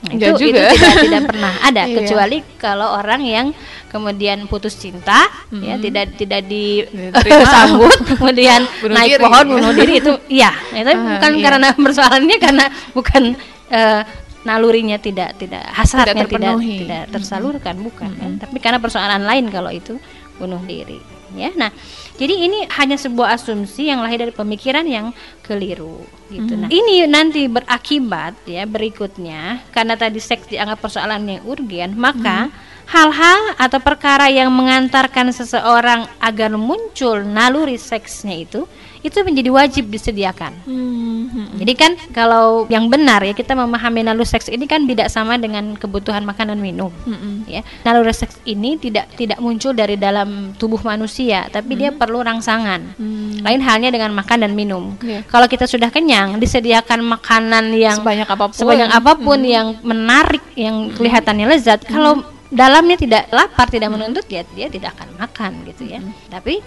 Nah, 0.00 0.16
Enggak 0.16 0.32
itu, 0.32 0.48
juga. 0.48 0.60
itu 0.64 0.74
tidak 0.74 0.96
tidak 1.04 1.22
pernah 1.28 1.52
ada 1.68 1.82
Iya. 1.84 1.96
kecuali 2.00 2.36
kalau 2.56 2.88
orang 2.96 3.20
yang 3.20 3.46
kemudian 3.86 4.38
putus 4.46 4.74
cinta 4.74 5.28
ya 5.52 5.76
tidak 5.76 6.16
tidak 6.16 6.40
Diterima. 6.50 7.20
disambut 7.20 7.94
kemudian 8.16 8.60
Bunuh 8.80 8.96
naik 8.96 9.12
diri. 9.12 9.22
pohon 9.22 9.46
bunuh 9.50 9.72
diri 9.76 9.94
itu 9.98 10.12
iya 10.26 10.50
itu 10.72 10.88
Ah, 10.88 10.96
bukan 10.96 11.32
iya. 11.34 11.42
karena 11.44 11.68
persoalannya 11.74 12.36
karena 12.38 12.64
bukan 12.90 13.22
eh, 13.68 14.00
nalurinya 14.40 14.96
tidak 14.96 15.36
tidak 15.36 15.68
hasratnya 15.68 16.24
tidak 16.24 16.32
terpenuhi. 16.32 16.76
tidak 16.80 17.02
tersalurkan 17.12 17.76
bukan 17.78 18.08
kan? 18.16 18.32
tapi 18.40 18.56
karena 18.56 18.80
persoalan 18.80 19.20
lain 19.20 19.52
kalau 19.52 19.68
itu 19.68 20.00
bunuh 20.40 20.64
diri 20.64 20.96
ya. 21.36 21.50
Nah 21.54 21.70
jadi 22.16 22.34
ini 22.34 22.58
hanya 22.76 22.96
sebuah 23.00 23.36
asumsi 23.36 23.88
yang 23.88 24.02
lahir 24.04 24.22
dari 24.22 24.34
pemikiran 24.34 24.84
yang 24.84 25.12
keliru 25.44 26.04
gitu. 26.30 26.54
Nah 26.56 26.68
ini 26.70 27.06
nanti 27.06 27.46
berakibat 27.50 28.46
ya 28.46 28.64
berikutnya. 28.64 29.66
Karena 29.74 29.94
tadi 29.98 30.18
seks 30.22 30.48
dianggap 30.50 30.78
persoalan 30.80 31.26
yang 31.26 31.42
urgen 31.46 31.98
maka 31.98 32.50
hal-hal 32.90 33.54
atau 33.54 33.78
perkara 33.78 34.26
yang 34.26 34.50
mengantarkan 34.50 35.30
seseorang 35.30 36.10
agar 36.18 36.50
muncul 36.58 37.22
naluri 37.22 37.78
seksnya 37.78 38.34
itu 38.42 38.66
itu 39.00 39.16
menjadi 39.24 39.50
wajib 39.50 39.88
disediakan 39.88 40.52
Hmm. 40.64 41.62
jadi 41.62 41.72
kan 41.78 41.92
kalau 42.10 42.66
yang 42.66 42.90
benar 42.90 43.22
ya 43.22 43.30
kita 43.30 43.54
memahami 43.54 44.02
naluri 44.02 44.26
seks 44.26 44.50
ini 44.50 44.66
kan 44.66 44.82
tidak 44.82 45.06
sama 45.08 45.38
dengan 45.38 45.78
kebutuhan 45.78 46.26
makan 46.26 46.52
dan 46.52 46.60
minum 46.60 46.90
Mm-mm. 47.06 47.46
ya. 47.46 47.62
Naluri 47.86 48.10
seks 48.10 48.38
ini 48.44 48.76
tidak 48.76 49.10
tidak 49.14 49.38
muncul 49.38 49.70
dari 49.70 49.94
dalam 49.94 50.52
tubuh 50.58 50.80
manusia, 50.82 51.46
tapi 51.48 51.78
dia 51.78 51.90
perlu 51.94 52.20
rangsangan. 52.20 52.98
Hmm. 52.98 53.40
Lain 53.46 53.60
halnya 53.62 53.90
dengan 53.94 54.10
makan 54.12 54.42
dan 54.42 54.52
minum. 54.54 54.94
Iya. 55.00 55.22
Kalau 55.26 55.46
kita 55.46 55.64
sudah 55.70 55.88
kenyang, 55.88 56.36
disediakan 56.42 57.00
makanan 57.04 57.70
yang 57.74 57.98
Sebanyak 58.02 58.28
apa 58.28 58.44
pun. 58.50 58.56
sebanyak 58.58 58.90
apa 58.90 59.12
pun 59.16 59.38
yang 59.44 59.66
menarik, 59.86 60.42
yang 60.58 60.90
kelihatannya 60.94 61.46
lezat. 61.48 61.86
Kalau 61.86 62.20
dalamnya 62.50 62.98
tidak 62.98 63.30
lapar, 63.30 63.70
tidak 63.70 63.90
menuntut, 63.94 64.26
ya 64.26 64.42
dia 64.54 64.66
tidak 64.66 64.98
akan 64.98 65.08
makan 65.18 65.52
gitu 65.70 65.86
ya. 65.86 66.00
Tapi 66.28 66.58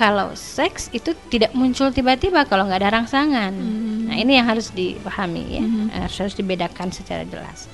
kalau 0.00 0.32
seks 0.32 0.88
itu 0.96 1.12
tidak 1.28 1.52
muncul 1.52 1.92
tiba-tiba 1.92 2.48
kalau 2.48 2.64
nggak 2.64 2.80
ada 2.80 3.04
rangsangan. 3.04 3.52
Nah 4.08 4.16
ini 4.16 4.40
yang 4.40 4.48
harus 4.48 4.72
dipahami 4.72 5.60
ya, 5.60 5.64
harus 6.00 6.16
harus 6.24 6.34
dibedakan 6.40 6.88
secara 6.88 7.28
jelas. 7.28 7.68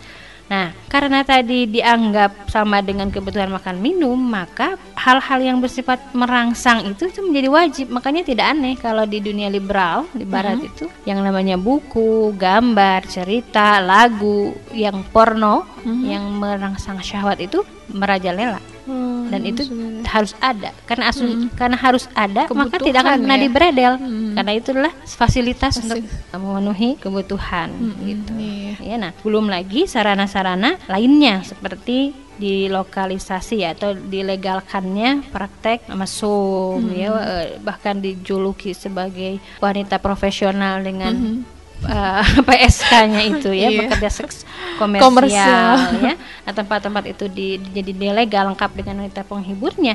Nah, 0.46 0.70
karena 0.86 1.26
tadi 1.26 1.66
dianggap 1.66 2.46
sama 2.46 2.78
dengan 2.78 3.10
kebutuhan 3.10 3.50
makan 3.50 3.82
minum, 3.82 4.14
maka 4.14 4.78
hal-hal 4.94 5.42
yang 5.42 5.58
bersifat 5.58 5.98
merangsang 6.14 6.86
itu 6.86 7.10
itu 7.10 7.18
menjadi 7.18 7.48
wajib. 7.50 7.86
Makanya 7.90 8.22
tidak 8.22 8.54
aneh 8.54 8.78
kalau 8.78 9.02
di 9.10 9.18
dunia 9.18 9.50
liberal 9.50 10.06
di 10.14 10.22
barat 10.22 10.62
itu 10.62 10.86
yang 11.02 11.18
namanya 11.26 11.58
buku, 11.58 12.30
gambar, 12.38 13.10
cerita, 13.10 13.82
lagu 13.82 14.54
yang 14.70 15.02
porno 15.10 15.66
yang 15.82 16.38
merangsang 16.38 17.02
syahwat 17.02 17.42
itu 17.42 17.66
merajalela. 17.90 18.75
Oh, 18.86 19.26
Dan 19.26 19.42
itu 19.42 19.62
sebenarnya. 19.62 20.06
harus 20.06 20.32
ada 20.38 20.70
karena 20.84 21.04
asu- 21.06 21.26
karena 21.52 21.74
harus 21.76 22.06
ada 22.12 22.46
maka 22.48 22.78
tidak 22.78 23.02
akan 23.02 23.10
Kebutuhan 23.10 23.18
pernah 23.18 23.34
ya. 23.34 23.42
diberedel 23.42 23.92
Mm. 23.98 24.32
karena 24.32 24.52
itulah 24.54 24.92
fasilitas 25.04 25.74
untuk 25.78 25.98
Fasil- 25.98 26.38
memenuhi 26.38 26.90
kebutuhan 26.96 27.68
gitu. 28.00 28.32
iya. 28.36 28.72
Ya, 28.78 28.96
nah, 28.96 29.12
belum 29.18 29.46
lagi 29.46 29.84
sarana-sarana 29.84 30.78
lainnya 30.86 31.42
seperti 31.42 32.14
dilokalisasi 32.36 33.64
atau 33.66 33.92
dilegalkannya 33.92 35.24
praktek 35.26 35.88
mesum 35.90 36.84
ya 36.92 37.08
eh, 37.16 37.46
bahkan 37.58 37.96
dijuluki 37.96 38.70
sebagai 38.72 39.40
wanita 39.58 39.96
profesional 39.98 40.78
dengan 40.80 41.42
eh, 41.84 42.22
PSK-nya 42.48 43.20
itu 43.28 43.50
ya 43.52 43.68
Iya. 43.68 43.78
bekerja 43.84 44.08
seks 44.08 44.48
komersial, 44.76 45.04
Komersial. 45.04 45.72
ya 46.00 46.14
nah, 46.16 46.52
tempat-tempat 46.52 47.04
itu 47.10 47.24
di, 47.28 47.60
jadi 47.60 47.90
ilegal 47.92 48.52
lengkap 48.52 48.70
dengan 48.72 49.04
wanita 49.04 49.24
penghiburnya 49.24 49.94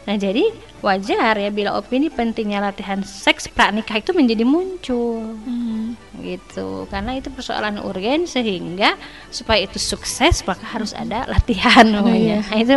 nah 0.00 0.14
jadi 0.14 0.48
wajar 0.80 1.36
ya 1.36 1.48
bila 1.48 1.76
opini 1.76 2.08
pentingnya 2.08 2.56
latihan 2.58 3.00
seks 3.00 3.46
pranikah 3.46 3.96
itu 3.96 4.10
menjadi 4.10 4.42
muncul 4.42 5.36
Hmm. 5.40 5.92
gitu 6.16 6.84
karena 6.86 7.14
itu 7.14 7.28
persoalan 7.28 7.76
urgen 7.78 8.24
sehingga 8.24 8.96
supaya 9.28 9.60
itu 9.60 9.76
sukses 9.76 10.40
maka 10.42 10.64
harus 10.66 10.92
ada 10.92 11.24
latihan 11.26 11.84
namanya. 11.86 12.40
Nah, 12.46 12.58
itu 12.58 12.76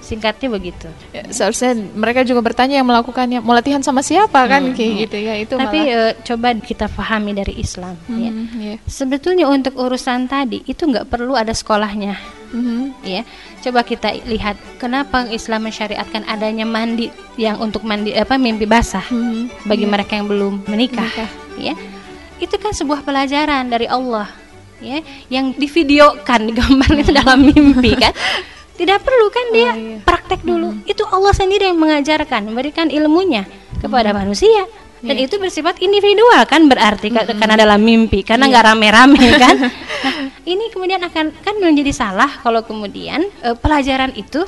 singkatnya 0.00 0.48
begitu 0.50 0.88
Ya, 1.10 1.24
seharusnya 1.28 1.72
mereka 1.74 2.22
juga 2.22 2.40
bertanya 2.40 2.76
yang 2.76 2.86
melakukannya 2.86 3.38
mau 3.38 3.52
latihan 3.52 3.80
sama 3.80 4.00
siapa 4.00 4.40
kan 4.46 4.62
Hmm, 4.62 4.72
kayak 4.72 4.88
hmm. 4.90 5.00
gitu 5.02 5.16
ya 5.18 5.34
itu 5.36 5.54
tapi 5.54 5.78
malah. 5.80 6.00
eh, 6.02 6.12
coba 6.22 6.48
kita 6.56 6.86
pahami 6.88 7.32
dari 7.34 7.54
Islam 7.56 7.92
ya 8.08 8.30
Hmm, 8.30 8.46
iya. 8.54 8.74
sebetulnya 8.84 9.46
untuk 9.46 9.74
urusan 9.74 10.26
tadi 10.26 10.64
itu 10.64 10.80
nggak 10.82 11.08
perlu 11.08 11.34
ada 11.34 11.52
sekolahnya 11.52 12.16
Mhm. 12.46 13.02
ya 13.02 13.26
coba 13.60 13.82
kita 13.82 14.14
lihat 14.22 14.54
kenapa 14.78 15.26
Islam 15.26 15.66
mensyariatkan 15.66 16.22
adanya 16.24 16.53
mandi 16.62 17.10
yang 17.34 17.58
untuk 17.58 17.82
mandi 17.82 18.14
apa 18.14 18.38
mimpi 18.38 18.62
basah 18.64 19.02
Mhm. 19.02 19.66
bagi 19.66 19.82
mereka 19.84 20.14
yang 20.14 20.30
belum 20.30 20.62
menikah, 20.64 21.02
Menikah. 21.02 21.30
ya. 21.56 21.74
Itu 22.36 22.54
kan 22.54 22.70
sebuah 22.70 23.02
pelajaran 23.02 23.66
dari 23.66 23.86
Allah 23.86 24.30
ya 24.78 25.02
yang 25.26 25.50
divideokan 25.52 26.40
digambar 26.48 26.90
itu 26.94 27.10
dalam 27.10 27.42
mimpi 27.42 27.98
kan? 27.98 28.14
Tidak 28.74 28.98
perlu 29.00 29.26
kan 29.28 29.46
dia 29.50 29.62
Oh, 29.64 29.74
iya. 29.74 29.98
praktek 30.00 30.42
dulu. 30.42 30.78
Itu 30.84 31.02
Allah 31.04 31.30
sendiri 31.30 31.66
yang 31.66 31.78
mengajarkan 31.78 32.42
memberikan 32.44 32.86
ilmunya 32.86 33.42
kepada 33.78 34.10
manusia. 34.10 34.66
Dan 34.98 35.14
Iya. 35.14 35.28
itu 35.28 35.36
bersifat 35.36 35.78
individual 35.78 36.42
kan 36.44 36.64
berarti 36.64 37.12
ka- 37.12 37.28
karena 37.28 37.54
dalam 37.54 37.76
mimpi 37.78 38.24
karena 38.24 38.48
nggak 38.48 38.64
rame-rame 38.66 39.20
kan? 39.38 39.56
Nah 40.00 40.14
ini 40.42 40.72
kemudian 40.72 40.96
akan 40.98 41.28
kan 41.38 41.54
menjadi 41.54 41.92
salah 41.92 42.40
kalau 42.40 42.64
kemudian 42.64 43.20
eh, 43.40 43.52
pelajaran 43.54 44.10
itu 44.12 44.42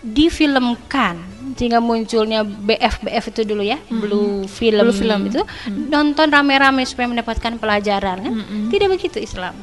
difilmkan 0.00 1.20
sehingga 1.58 1.82
munculnya 1.82 2.46
BF 2.46 3.02
BF 3.02 3.24
itu 3.28 3.42
dulu 3.42 3.60
ya 3.60 3.82
blue 3.90 4.46
film, 4.46 4.86
Blue 4.86 4.94
film. 4.94 5.26
itu. 5.26 5.42
Nonton 5.90 6.30
rame-rame 6.30 6.86
supaya 6.86 7.10
mendapatkan 7.10 7.58
pelajaran 7.58 8.22
kan? 8.22 8.32
Tidak 8.70 8.86
begitu 8.86 9.18
Islam. 9.18 9.58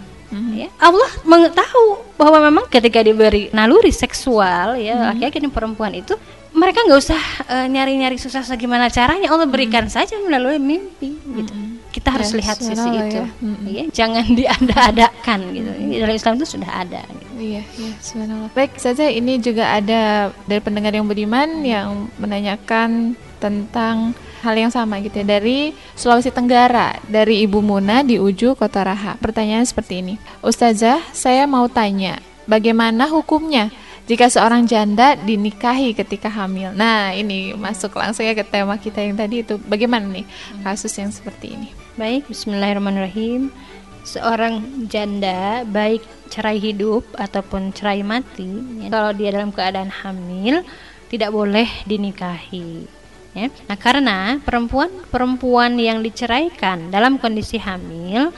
Ya 0.52 0.68
Allah 0.78 1.08
mengetahui 1.24 2.20
bahwa 2.20 2.44
memang 2.44 2.66
ketika 2.68 3.00
diberi 3.00 3.48
naluri 3.50 3.96
seksual 3.96 4.76
ya 4.76 5.16
laki-laki 5.16 5.40
dan 5.40 5.48
perempuan 5.48 5.96
itu 5.96 6.12
mereka 6.52 6.84
nggak 6.84 7.00
usah 7.00 7.22
eh, 7.48 7.68
nyari-nyari 7.68 8.20
susah 8.20 8.44
gimana 8.56 8.92
caranya. 8.92 9.32
Allah 9.32 9.48
berikan 9.48 9.88
saja 9.88 10.20
melalui 10.20 10.60
mimpi 10.60 11.16
gitu 11.40 11.54
kita 11.96 12.12
harus 12.12 12.36
Ya, 12.36 12.44
lihat 12.44 12.58
sisi 12.60 12.90
itu 12.92 13.24
ya. 13.24 13.28
Ya 13.64 13.84
jangan 13.96 14.26
diada-adakan 14.36 15.40
gitu 15.56 15.72
dalam 16.04 16.16
Islam 16.20 16.34
itu 16.36 16.48
sudah 16.60 16.70
ada 16.84 17.02
gitu. 17.08 17.32
Iya, 17.40 17.64
iya, 17.80 17.94
subhanallah. 18.04 18.52
Baik, 18.52 18.76
saja 18.76 19.08
ini 19.08 19.40
juga 19.40 19.80
ada 19.80 20.32
dari 20.44 20.60
pendengar 20.60 20.92
yang 20.92 21.08
beriman 21.08 21.64
yang 21.64 22.12
menanyakan 22.20 23.16
tentang 23.40 24.12
hal 24.44 24.56
yang 24.56 24.72
sama 24.72 25.00
gitu 25.00 25.24
ya 25.24 25.40
dari 25.40 25.72
Sulawesi 25.96 26.32
Tenggara 26.36 27.00
dari 27.08 27.44
Ibu 27.48 27.64
Muna 27.64 28.04
di 28.04 28.20
Uju 28.20 28.60
Kota 28.60 28.84
Raha. 28.84 29.16
Pertanyaan 29.24 29.64
seperti 29.64 30.04
ini. 30.04 30.20
Ustazah, 30.44 31.00
saya 31.16 31.48
mau 31.48 31.72
tanya, 31.72 32.20
bagaimana 32.44 33.08
hukumnya 33.08 33.72
jika 34.06 34.28
seorang 34.28 34.68
janda 34.68 35.16
dinikahi 35.16 35.96
ketika 35.96 36.28
hamil? 36.28 36.76
Nah, 36.76 37.16
ini 37.16 37.56
masuk 37.56 37.96
langsung 37.96 38.28
ya 38.28 38.36
ke 38.36 38.44
tema 38.44 38.76
kita 38.76 39.00
yang 39.00 39.16
tadi 39.16 39.48
itu. 39.48 39.56
Bagaimana 39.64 40.06
nih 40.12 40.28
kasus 40.62 40.92
yang 41.00 41.10
seperti 41.10 41.56
ini? 41.56 41.85
Baik, 41.96 42.28
bismillahirrahmanirrahim. 42.28 43.56
Seorang 44.04 44.84
janda 44.92 45.64
baik 45.64 46.04
cerai 46.28 46.60
hidup 46.60 47.08
ataupun 47.16 47.72
cerai 47.72 48.04
mati, 48.04 48.52
ya, 48.84 48.92
kalau 48.92 49.16
dia 49.16 49.32
dalam 49.32 49.56
keadaan 49.56 49.88
hamil 49.88 50.60
tidak 51.08 51.32
boleh 51.32 51.64
dinikahi. 51.88 52.84
Ya. 53.32 53.48
Nah, 53.72 53.80
karena 53.80 54.44
perempuan-perempuan 54.44 55.80
yang 55.80 56.04
diceraikan 56.04 56.92
dalam 56.92 57.16
kondisi 57.16 57.56
hamil, 57.64 58.36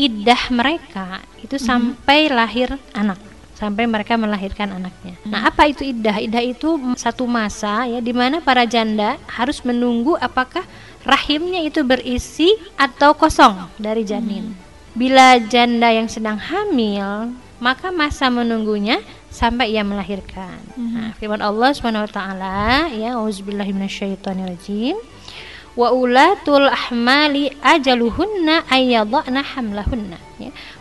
idah 0.00 0.48
mereka 0.48 1.20
itu 1.44 1.60
sampai 1.60 2.32
lahir 2.32 2.72
anak 2.96 3.20
sampai 3.54 3.86
mereka 3.86 4.18
melahirkan 4.18 4.66
anaknya. 4.74 5.14
Nah, 5.24 5.46
apa 5.48 5.70
itu 5.70 5.86
iddah? 5.86 6.18
Iddah 6.18 6.42
itu 6.42 6.74
satu 6.98 7.24
masa 7.24 7.86
ya 7.86 8.02
di 8.02 8.10
mana 8.10 8.42
para 8.42 8.66
janda 8.66 9.16
harus 9.30 9.62
menunggu 9.62 10.18
apakah 10.18 10.66
rahimnya 11.04 11.60
itu 11.62 11.84
berisi 11.84 12.50
atau 12.80 13.12
kosong 13.14 13.70
dari 13.76 14.02
janin. 14.02 14.56
Bila 14.96 15.36
janda 15.38 15.92
yang 15.92 16.08
sedang 16.08 16.40
hamil, 16.40 17.34
maka 17.60 17.92
masa 17.92 18.32
menunggunya 18.32 18.98
sampai 19.28 19.74
ia 19.74 19.82
melahirkan. 19.82 20.58
Nah, 20.78 21.10
firman 21.18 21.42
Allah 21.42 21.74
Subhanahu 21.74 22.06
wa 22.06 22.12
taala 22.12 22.88
ya 22.94 23.18
auzubillahi 23.18 23.74
minasyaitonirrajim 23.74 24.94
wa 25.74 25.90
ulatul 25.90 26.70
ahmali 26.70 27.50
ajaluhunna 27.58 28.70
ayyadhna 28.70 29.42
hamlahunna. 29.42 30.18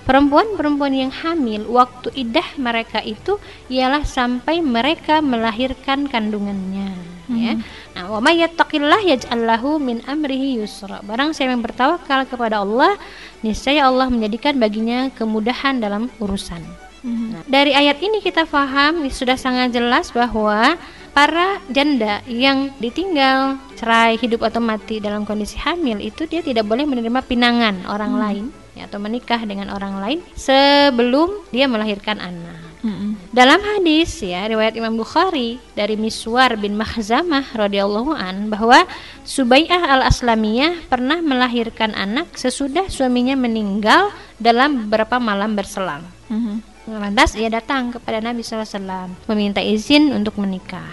Perempuan-perempuan 0.04 0.94
yang 0.94 1.12
hamil 1.14 1.70
waktu 1.70 2.10
idah 2.16 2.58
mereka 2.58 3.00
itu 3.06 3.38
ialah 3.70 4.04
sampai 4.04 4.60
mereka 4.60 5.22
melahirkan 5.22 6.10
kandungannya 6.10 7.14
ya. 7.32 7.54
Nah, 7.94 8.04
wa 8.10 8.20
may 8.20 8.42
yattaqillah 8.42 9.06
yaj'al 9.06 9.44
lahu 9.46 9.78
min 9.80 10.02
amrihi 10.04 10.60
yusra. 10.60 11.00
Barang 11.06 11.32
siapa 11.32 11.54
yang 11.54 11.64
bertawakal 11.64 12.26
kepada 12.28 12.66
Allah, 12.66 12.98
niscaya 13.46 13.88
Allah 13.88 14.10
menjadikan 14.10 14.58
baginya 14.58 15.08
kemudahan 15.14 15.80
dalam 15.80 16.10
urusan. 16.18 16.60
Nah, 17.04 17.44
dari 17.52 17.76
ayat 17.76 18.00
ini 18.00 18.24
kita 18.24 18.48
paham 18.48 19.04
sudah 19.12 19.36
sangat 19.36 19.76
jelas 19.76 20.08
bahwa 20.16 20.80
para 21.12 21.60
janda 21.68 22.24
yang 22.26 22.72
ditinggal 22.80 23.60
cerai 23.76 24.16
hidup 24.16 24.48
atau 24.48 24.64
mati 24.64 25.04
dalam 25.04 25.28
kondisi 25.28 25.60
hamil 25.60 26.00
itu 26.00 26.24
dia 26.26 26.40
tidak 26.40 26.64
boleh 26.64 26.88
menerima 26.88 27.20
pinangan 27.28 27.86
orang 27.92 28.14
lain 28.16 28.46
ya, 28.78 28.90
atau 28.90 29.02
menikah 29.02 29.42
dengan 29.46 29.74
orang 29.74 30.02
lain 30.02 30.20
sebelum 30.38 31.46
dia 31.50 31.66
melahirkan 31.70 32.22
anak. 32.22 32.62
Mm-mm. 32.84 33.16
Dalam 33.32 33.64
hadis 33.64 34.20
ya 34.20 34.44
riwayat 34.44 34.76
Imam 34.76 35.00
Bukhari 35.00 35.56
dari 35.72 35.96
Miswar 35.96 36.60
bin 36.60 36.76
Mahzamah 36.76 37.56
radhiyallahu 37.56 38.12
an 38.12 38.52
bahwa 38.52 38.84
Subai'ah 39.24 39.88
al-Aslamiyah 39.88 40.92
pernah 40.92 41.24
melahirkan 41.24 41.96
anak 41.96 42.36
sesudah 42.36 42.92
suaminya 42.92 43.40
meninggal 43.40 44.12
dalam 44.36 44.86
beberapa 44.86 45.16
malam 45.16 45.56
berselang. 45.56 46.04
Mhm. 46.28 46.74
Lantas 46.84 47.40
ia 47.40 47.48
datang 47.48 47.96
kepada 47.96 48.20
Nabi 48.20 48.44
SAW 48.44 49.16
meminta 49.32 49.64
izin 49.64 50.12
untuk 50.12 50.36
menikah. 50.36 50.92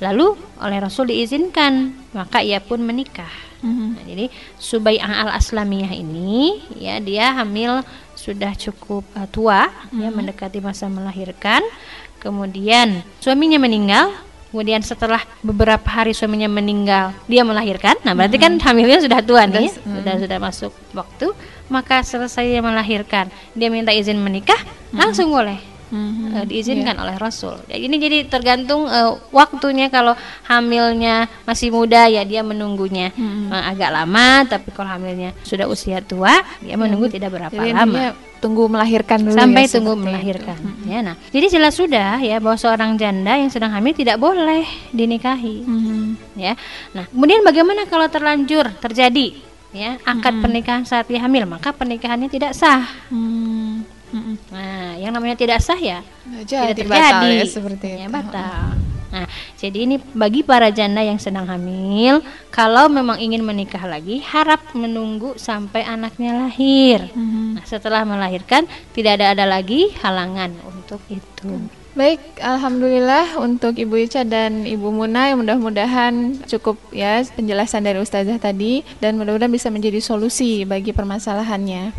Lalu 0.00 0.32
oleh 0.62 0.78
Rasul 0.80 1.12
diizinkan, 1.12 1.92
maka 2.16 2.40
ia 2.40 2.64
pun 2.64 2.80
menikah. 2.80 3.47
Mhm. 3.58 3.86
Nah, 3.98 4.04
jadi 4.06 4.26
Subai'ah 4.58 5.26
al-Aslamiyah 5.26 5.90
ini 5.90 6.62
ya 6.78 7.02
dia 7.02 7.34
hamil 7.34 7.82
sudah 8.14 8.54
cukup 8.54 9.02
uh, 9.18 9.26
tua 9.30 9.70
ya 9.94 10.08
mendekati 10.14 10.62
masa 10.62 10.86
melahirkan. 10.86 11.62
Kemudian 12.18 13.06
suaminya 13.22 13.62
meninggal, 13.62 14.10
kemudian 14.50 14.82
setelah 14.82 15.22
beberapa 15.38 15.86
hari 15.86 16.10
suaminya 16.10 16.50
meninggal, 16.50 17.14
dia 17.30 17.46
melahirkan. 17.46 17.94
Nah, 18.02 18.10
berarti 18.10 18.42
kan 18.42 18.58
hamilnya 18.58 18.98
sudah 18.98 19.22
tua 19.22 19.46
nih, 19.46 19.70
sudah 19.70 20.14
sudah 20.18 20.38
masuk 20.42 20.74
waktu, 20.98 21.30
maka 21.70 22.02
selesai 22.02 22.42
dia 22.42 22.58
melahirkan, 22.58 23.30
dia 23.54 23.70
minta 23.70 23.94
izin 23.94 24.18
menikah, 24.18 24.58
langsung 24.90 25.30
boleh. 25.30 25.77
Mhm. 25.88 26.36
eh, 26.36 26.44
diizinkan 26.48 26.96
oleh 27.00 27.16
Rasul. 27.16 27.58
Ya, 27.68 27.76
ini 27.80 27.96
jadi 27.96 28.28
tergantung 28.28 28.86
eh, 28.88 29.12
waktunya 29.32 29.88
kalau 29.88 30.12
hamilnya 30.46 31.28
masih 31.48 31.72
muda 31.72 32.08
ya 32.08 32.22
dia 32.24 32.44
menunggunya 32.44 33.12
eh, 33.16 33.62
agak 33.72 33.90
lama, 33.92 34.44
tapi 34.48 34.68
kalau 34.72 34.88
hamilnya 34.92 35.32
sudah 35.42 35.66
usia 35.68 36.04
tua 36.04 36.44
dia 36.60 36.76
menunggu 36.76 37.08
tidak 37.08 37.32
berapa 37.34 37.54
Jadi 37.56 37.72
lama 37.72 38.14
tunggu 38.38 38.70
melahirkan 38.70 39.18
dulu 39.18 39.34
sampai 39.34 39.66
ya, 39.66 39.70
tunggu 39.74 39.92
melahirkan. 39.98 40.58
Ya, 40.86 41.02
nah, 41.02 41.18
jadi 41.34 41.58
jelas 41.58 41.74
sudah 41.74 42.22
ya 42.22 42.38
bahwa 42.38 42.54
seorang 42.54 42.94
janda 42.94 43.34
yang 43.34 43.50
sedang 43.50 43.74
hamil 43.74 43.92
tidak 43.98 44.16
boleh 44.22 44.62
dinikahi. 44.94 45.66
itu. 45.66 45.66
Mhm. 45.66 46.06
Ya, 46.38 46.54
nah 46.94 47.04
kemudian 47.10 47.42
bagaimana 47.42 47.84
kalau 47.90 48.06
terlanjur 48.06 48.70
terjadi 48.78 49.34
ya 49.74 50.00
akad 50.06 50.40
pernikahan 50.40 50.88
saat 50.88 51.04
dia 51.10 51.20
hamil 51.20 51.44
maka 51.44 51.74
pernikahannya 51.74 52.30
tidak 52.30 52.56
sah. 52.56 52.86
Hmm. 53.10 53.84
Nah, 54.48 54.77
yang 55.08 55.16
namanya 55.16 55.40
tidak 55.40 55.64
sah 55.64 55.80
ya 55.80 56.04
Nggak 56.28 56.44
tidak 56.44 56.60
jadi 56.60 56.72
terjadi 56.76 56.90
batal 56.92 57.22
ya 57.32 57.44
seperti 57.48 57.86
Ya, 57.88 58.04
itu. 58.04 58.12
batal. 58.12 58.62
Nah, 59.08 59.24
jadi 59.56 59.78
ini 59.88 59.96
bagi 60.12 60.44
para 60.44 60.68
janda 60.68 61.00
yang 61.00 61.16
sedang 61.16 61.48
hamil, 61.48 62.20
kalau 62.52 62.92
memang 62.92 63.16
ingin 63.16 63.40
menikah 63.40 63.80
lagi, 63.88 64.20
harap 64.20 64.60
menunggu 64.76 65.32
sampai 65.40 65.80
anaknya 65.80 66.36
lahir. 66.36 67.08
Mhm. 67.16 67.56
Nah, 67.56 67.64
setelah 67.64 68.04
melahirkan, 68.04 68.68
tidak 68.92 69.16
ada 69.16 69.32
ada 69.32 69.48
lagi 69.48 69.88
halangan 70.04 70.52
untuk 70.60 71.00
itu. 71.08 71.56
Baik, 71.96 72.20
alhamdulillah 72.38 73.40
untuk 73.40 73.74
Ibu 73.74 74.06
Ica 74.06 74.22
dan 74.22 74.68
Ibu 74.68 74.92
Muna 74.92 75.32
yang 75.32 75.40
mudah-mudahan 75.40 76.44
cukup 76.44 76.76
ya 76.92 77.24
penjelasan 77.32 77.82
dari 77.82 77.98
Ustazah 77.98 78.36
tadi 78.36 78.84
dan 79.00 79.16
mudah-mudahan 79.16 79.50
bisa 79.50 79.72
menjadi 79.72 79.98
solusi 79.98 80.68
bagi 80.68 80.92
permasalahannya. 80.92 81.90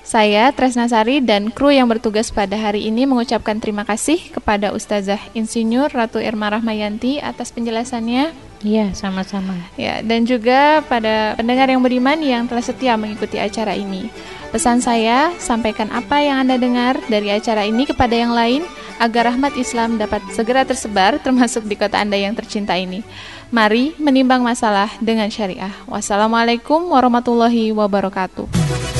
Saya 0.00 0.48
Tresna 0.56 0.88
Sari 0.88 1.20
dan 1.20 1.52
kru 1.52 1.68
yang 1.70 1.86
bertugas 1.86 2.32
pada 2.32 2.56
hari 2.56 2.88
ini 2.88 3.04
mengucapkan 3.04 3.60
terima 3.60 3.84
kasih 3.84 4.18
kepada 4.32 4.72
Ustazah 4.72 5.20
Insinyur 5.36 5.92
Ratu 5.92 6.18
Irma 6.18 6.48
Rahmayanti 6.48 7.20
atas 7.20 7.52
penjelasannya. 7.52 8.32
Iya, 8.60 8.92
sama-sama. 8.92 9.56
Ya, 9.80 10.04
dan 10.04 10.28
juga 10.28 10.84
pada 10.84 11.32
pendengar 11.36 11.72
yang 11.72 11.80
beriman 11.80 12.20
yang 12.20 12.44
telah 12.44 12.60
setia 12.60 12.96
mengikuti 12.96 13.40
acara 13.40 13.72
ini. 13.72 14.12
Pesan 14.52 14.84
saya, 14.84 15.32
sampaikan 15.38 15.88
apa 15.94 16.20
yang 16.20 16.44
Anda 16.44 16.60
dengar 16.60 16.98
dari 17.08 17.30
acara 17.32 17.64
ini 17.64 17.86
kepada 17.88 18.12
yang 18.12 18.34
lain 18.34 18.66
agar 19.00 19.32
rahmat 19.32 19.56
Islam 19.56 19.96
dapat 19.96 20.20
segera 20.36 20.66
tersebar 20.68 21.16
termasuk 21.22 21.64
di 21.64 21.78
kota 21.78 21.96
Anda 21.96 22.20
yang 22.20 22.36
tercinta 22.36 22.76
ini. 22.76 23.00
Mari 23.48 23.96
menimbang 23.96 24.44
masalah 24.44 24.92
dengan 25.00 25.32
syariah. 25.32 25.72
Wassalamualaikum 25.88 26.92
warahmatullahi 26.92 27.72
wabarakatuh. 27.72 28.99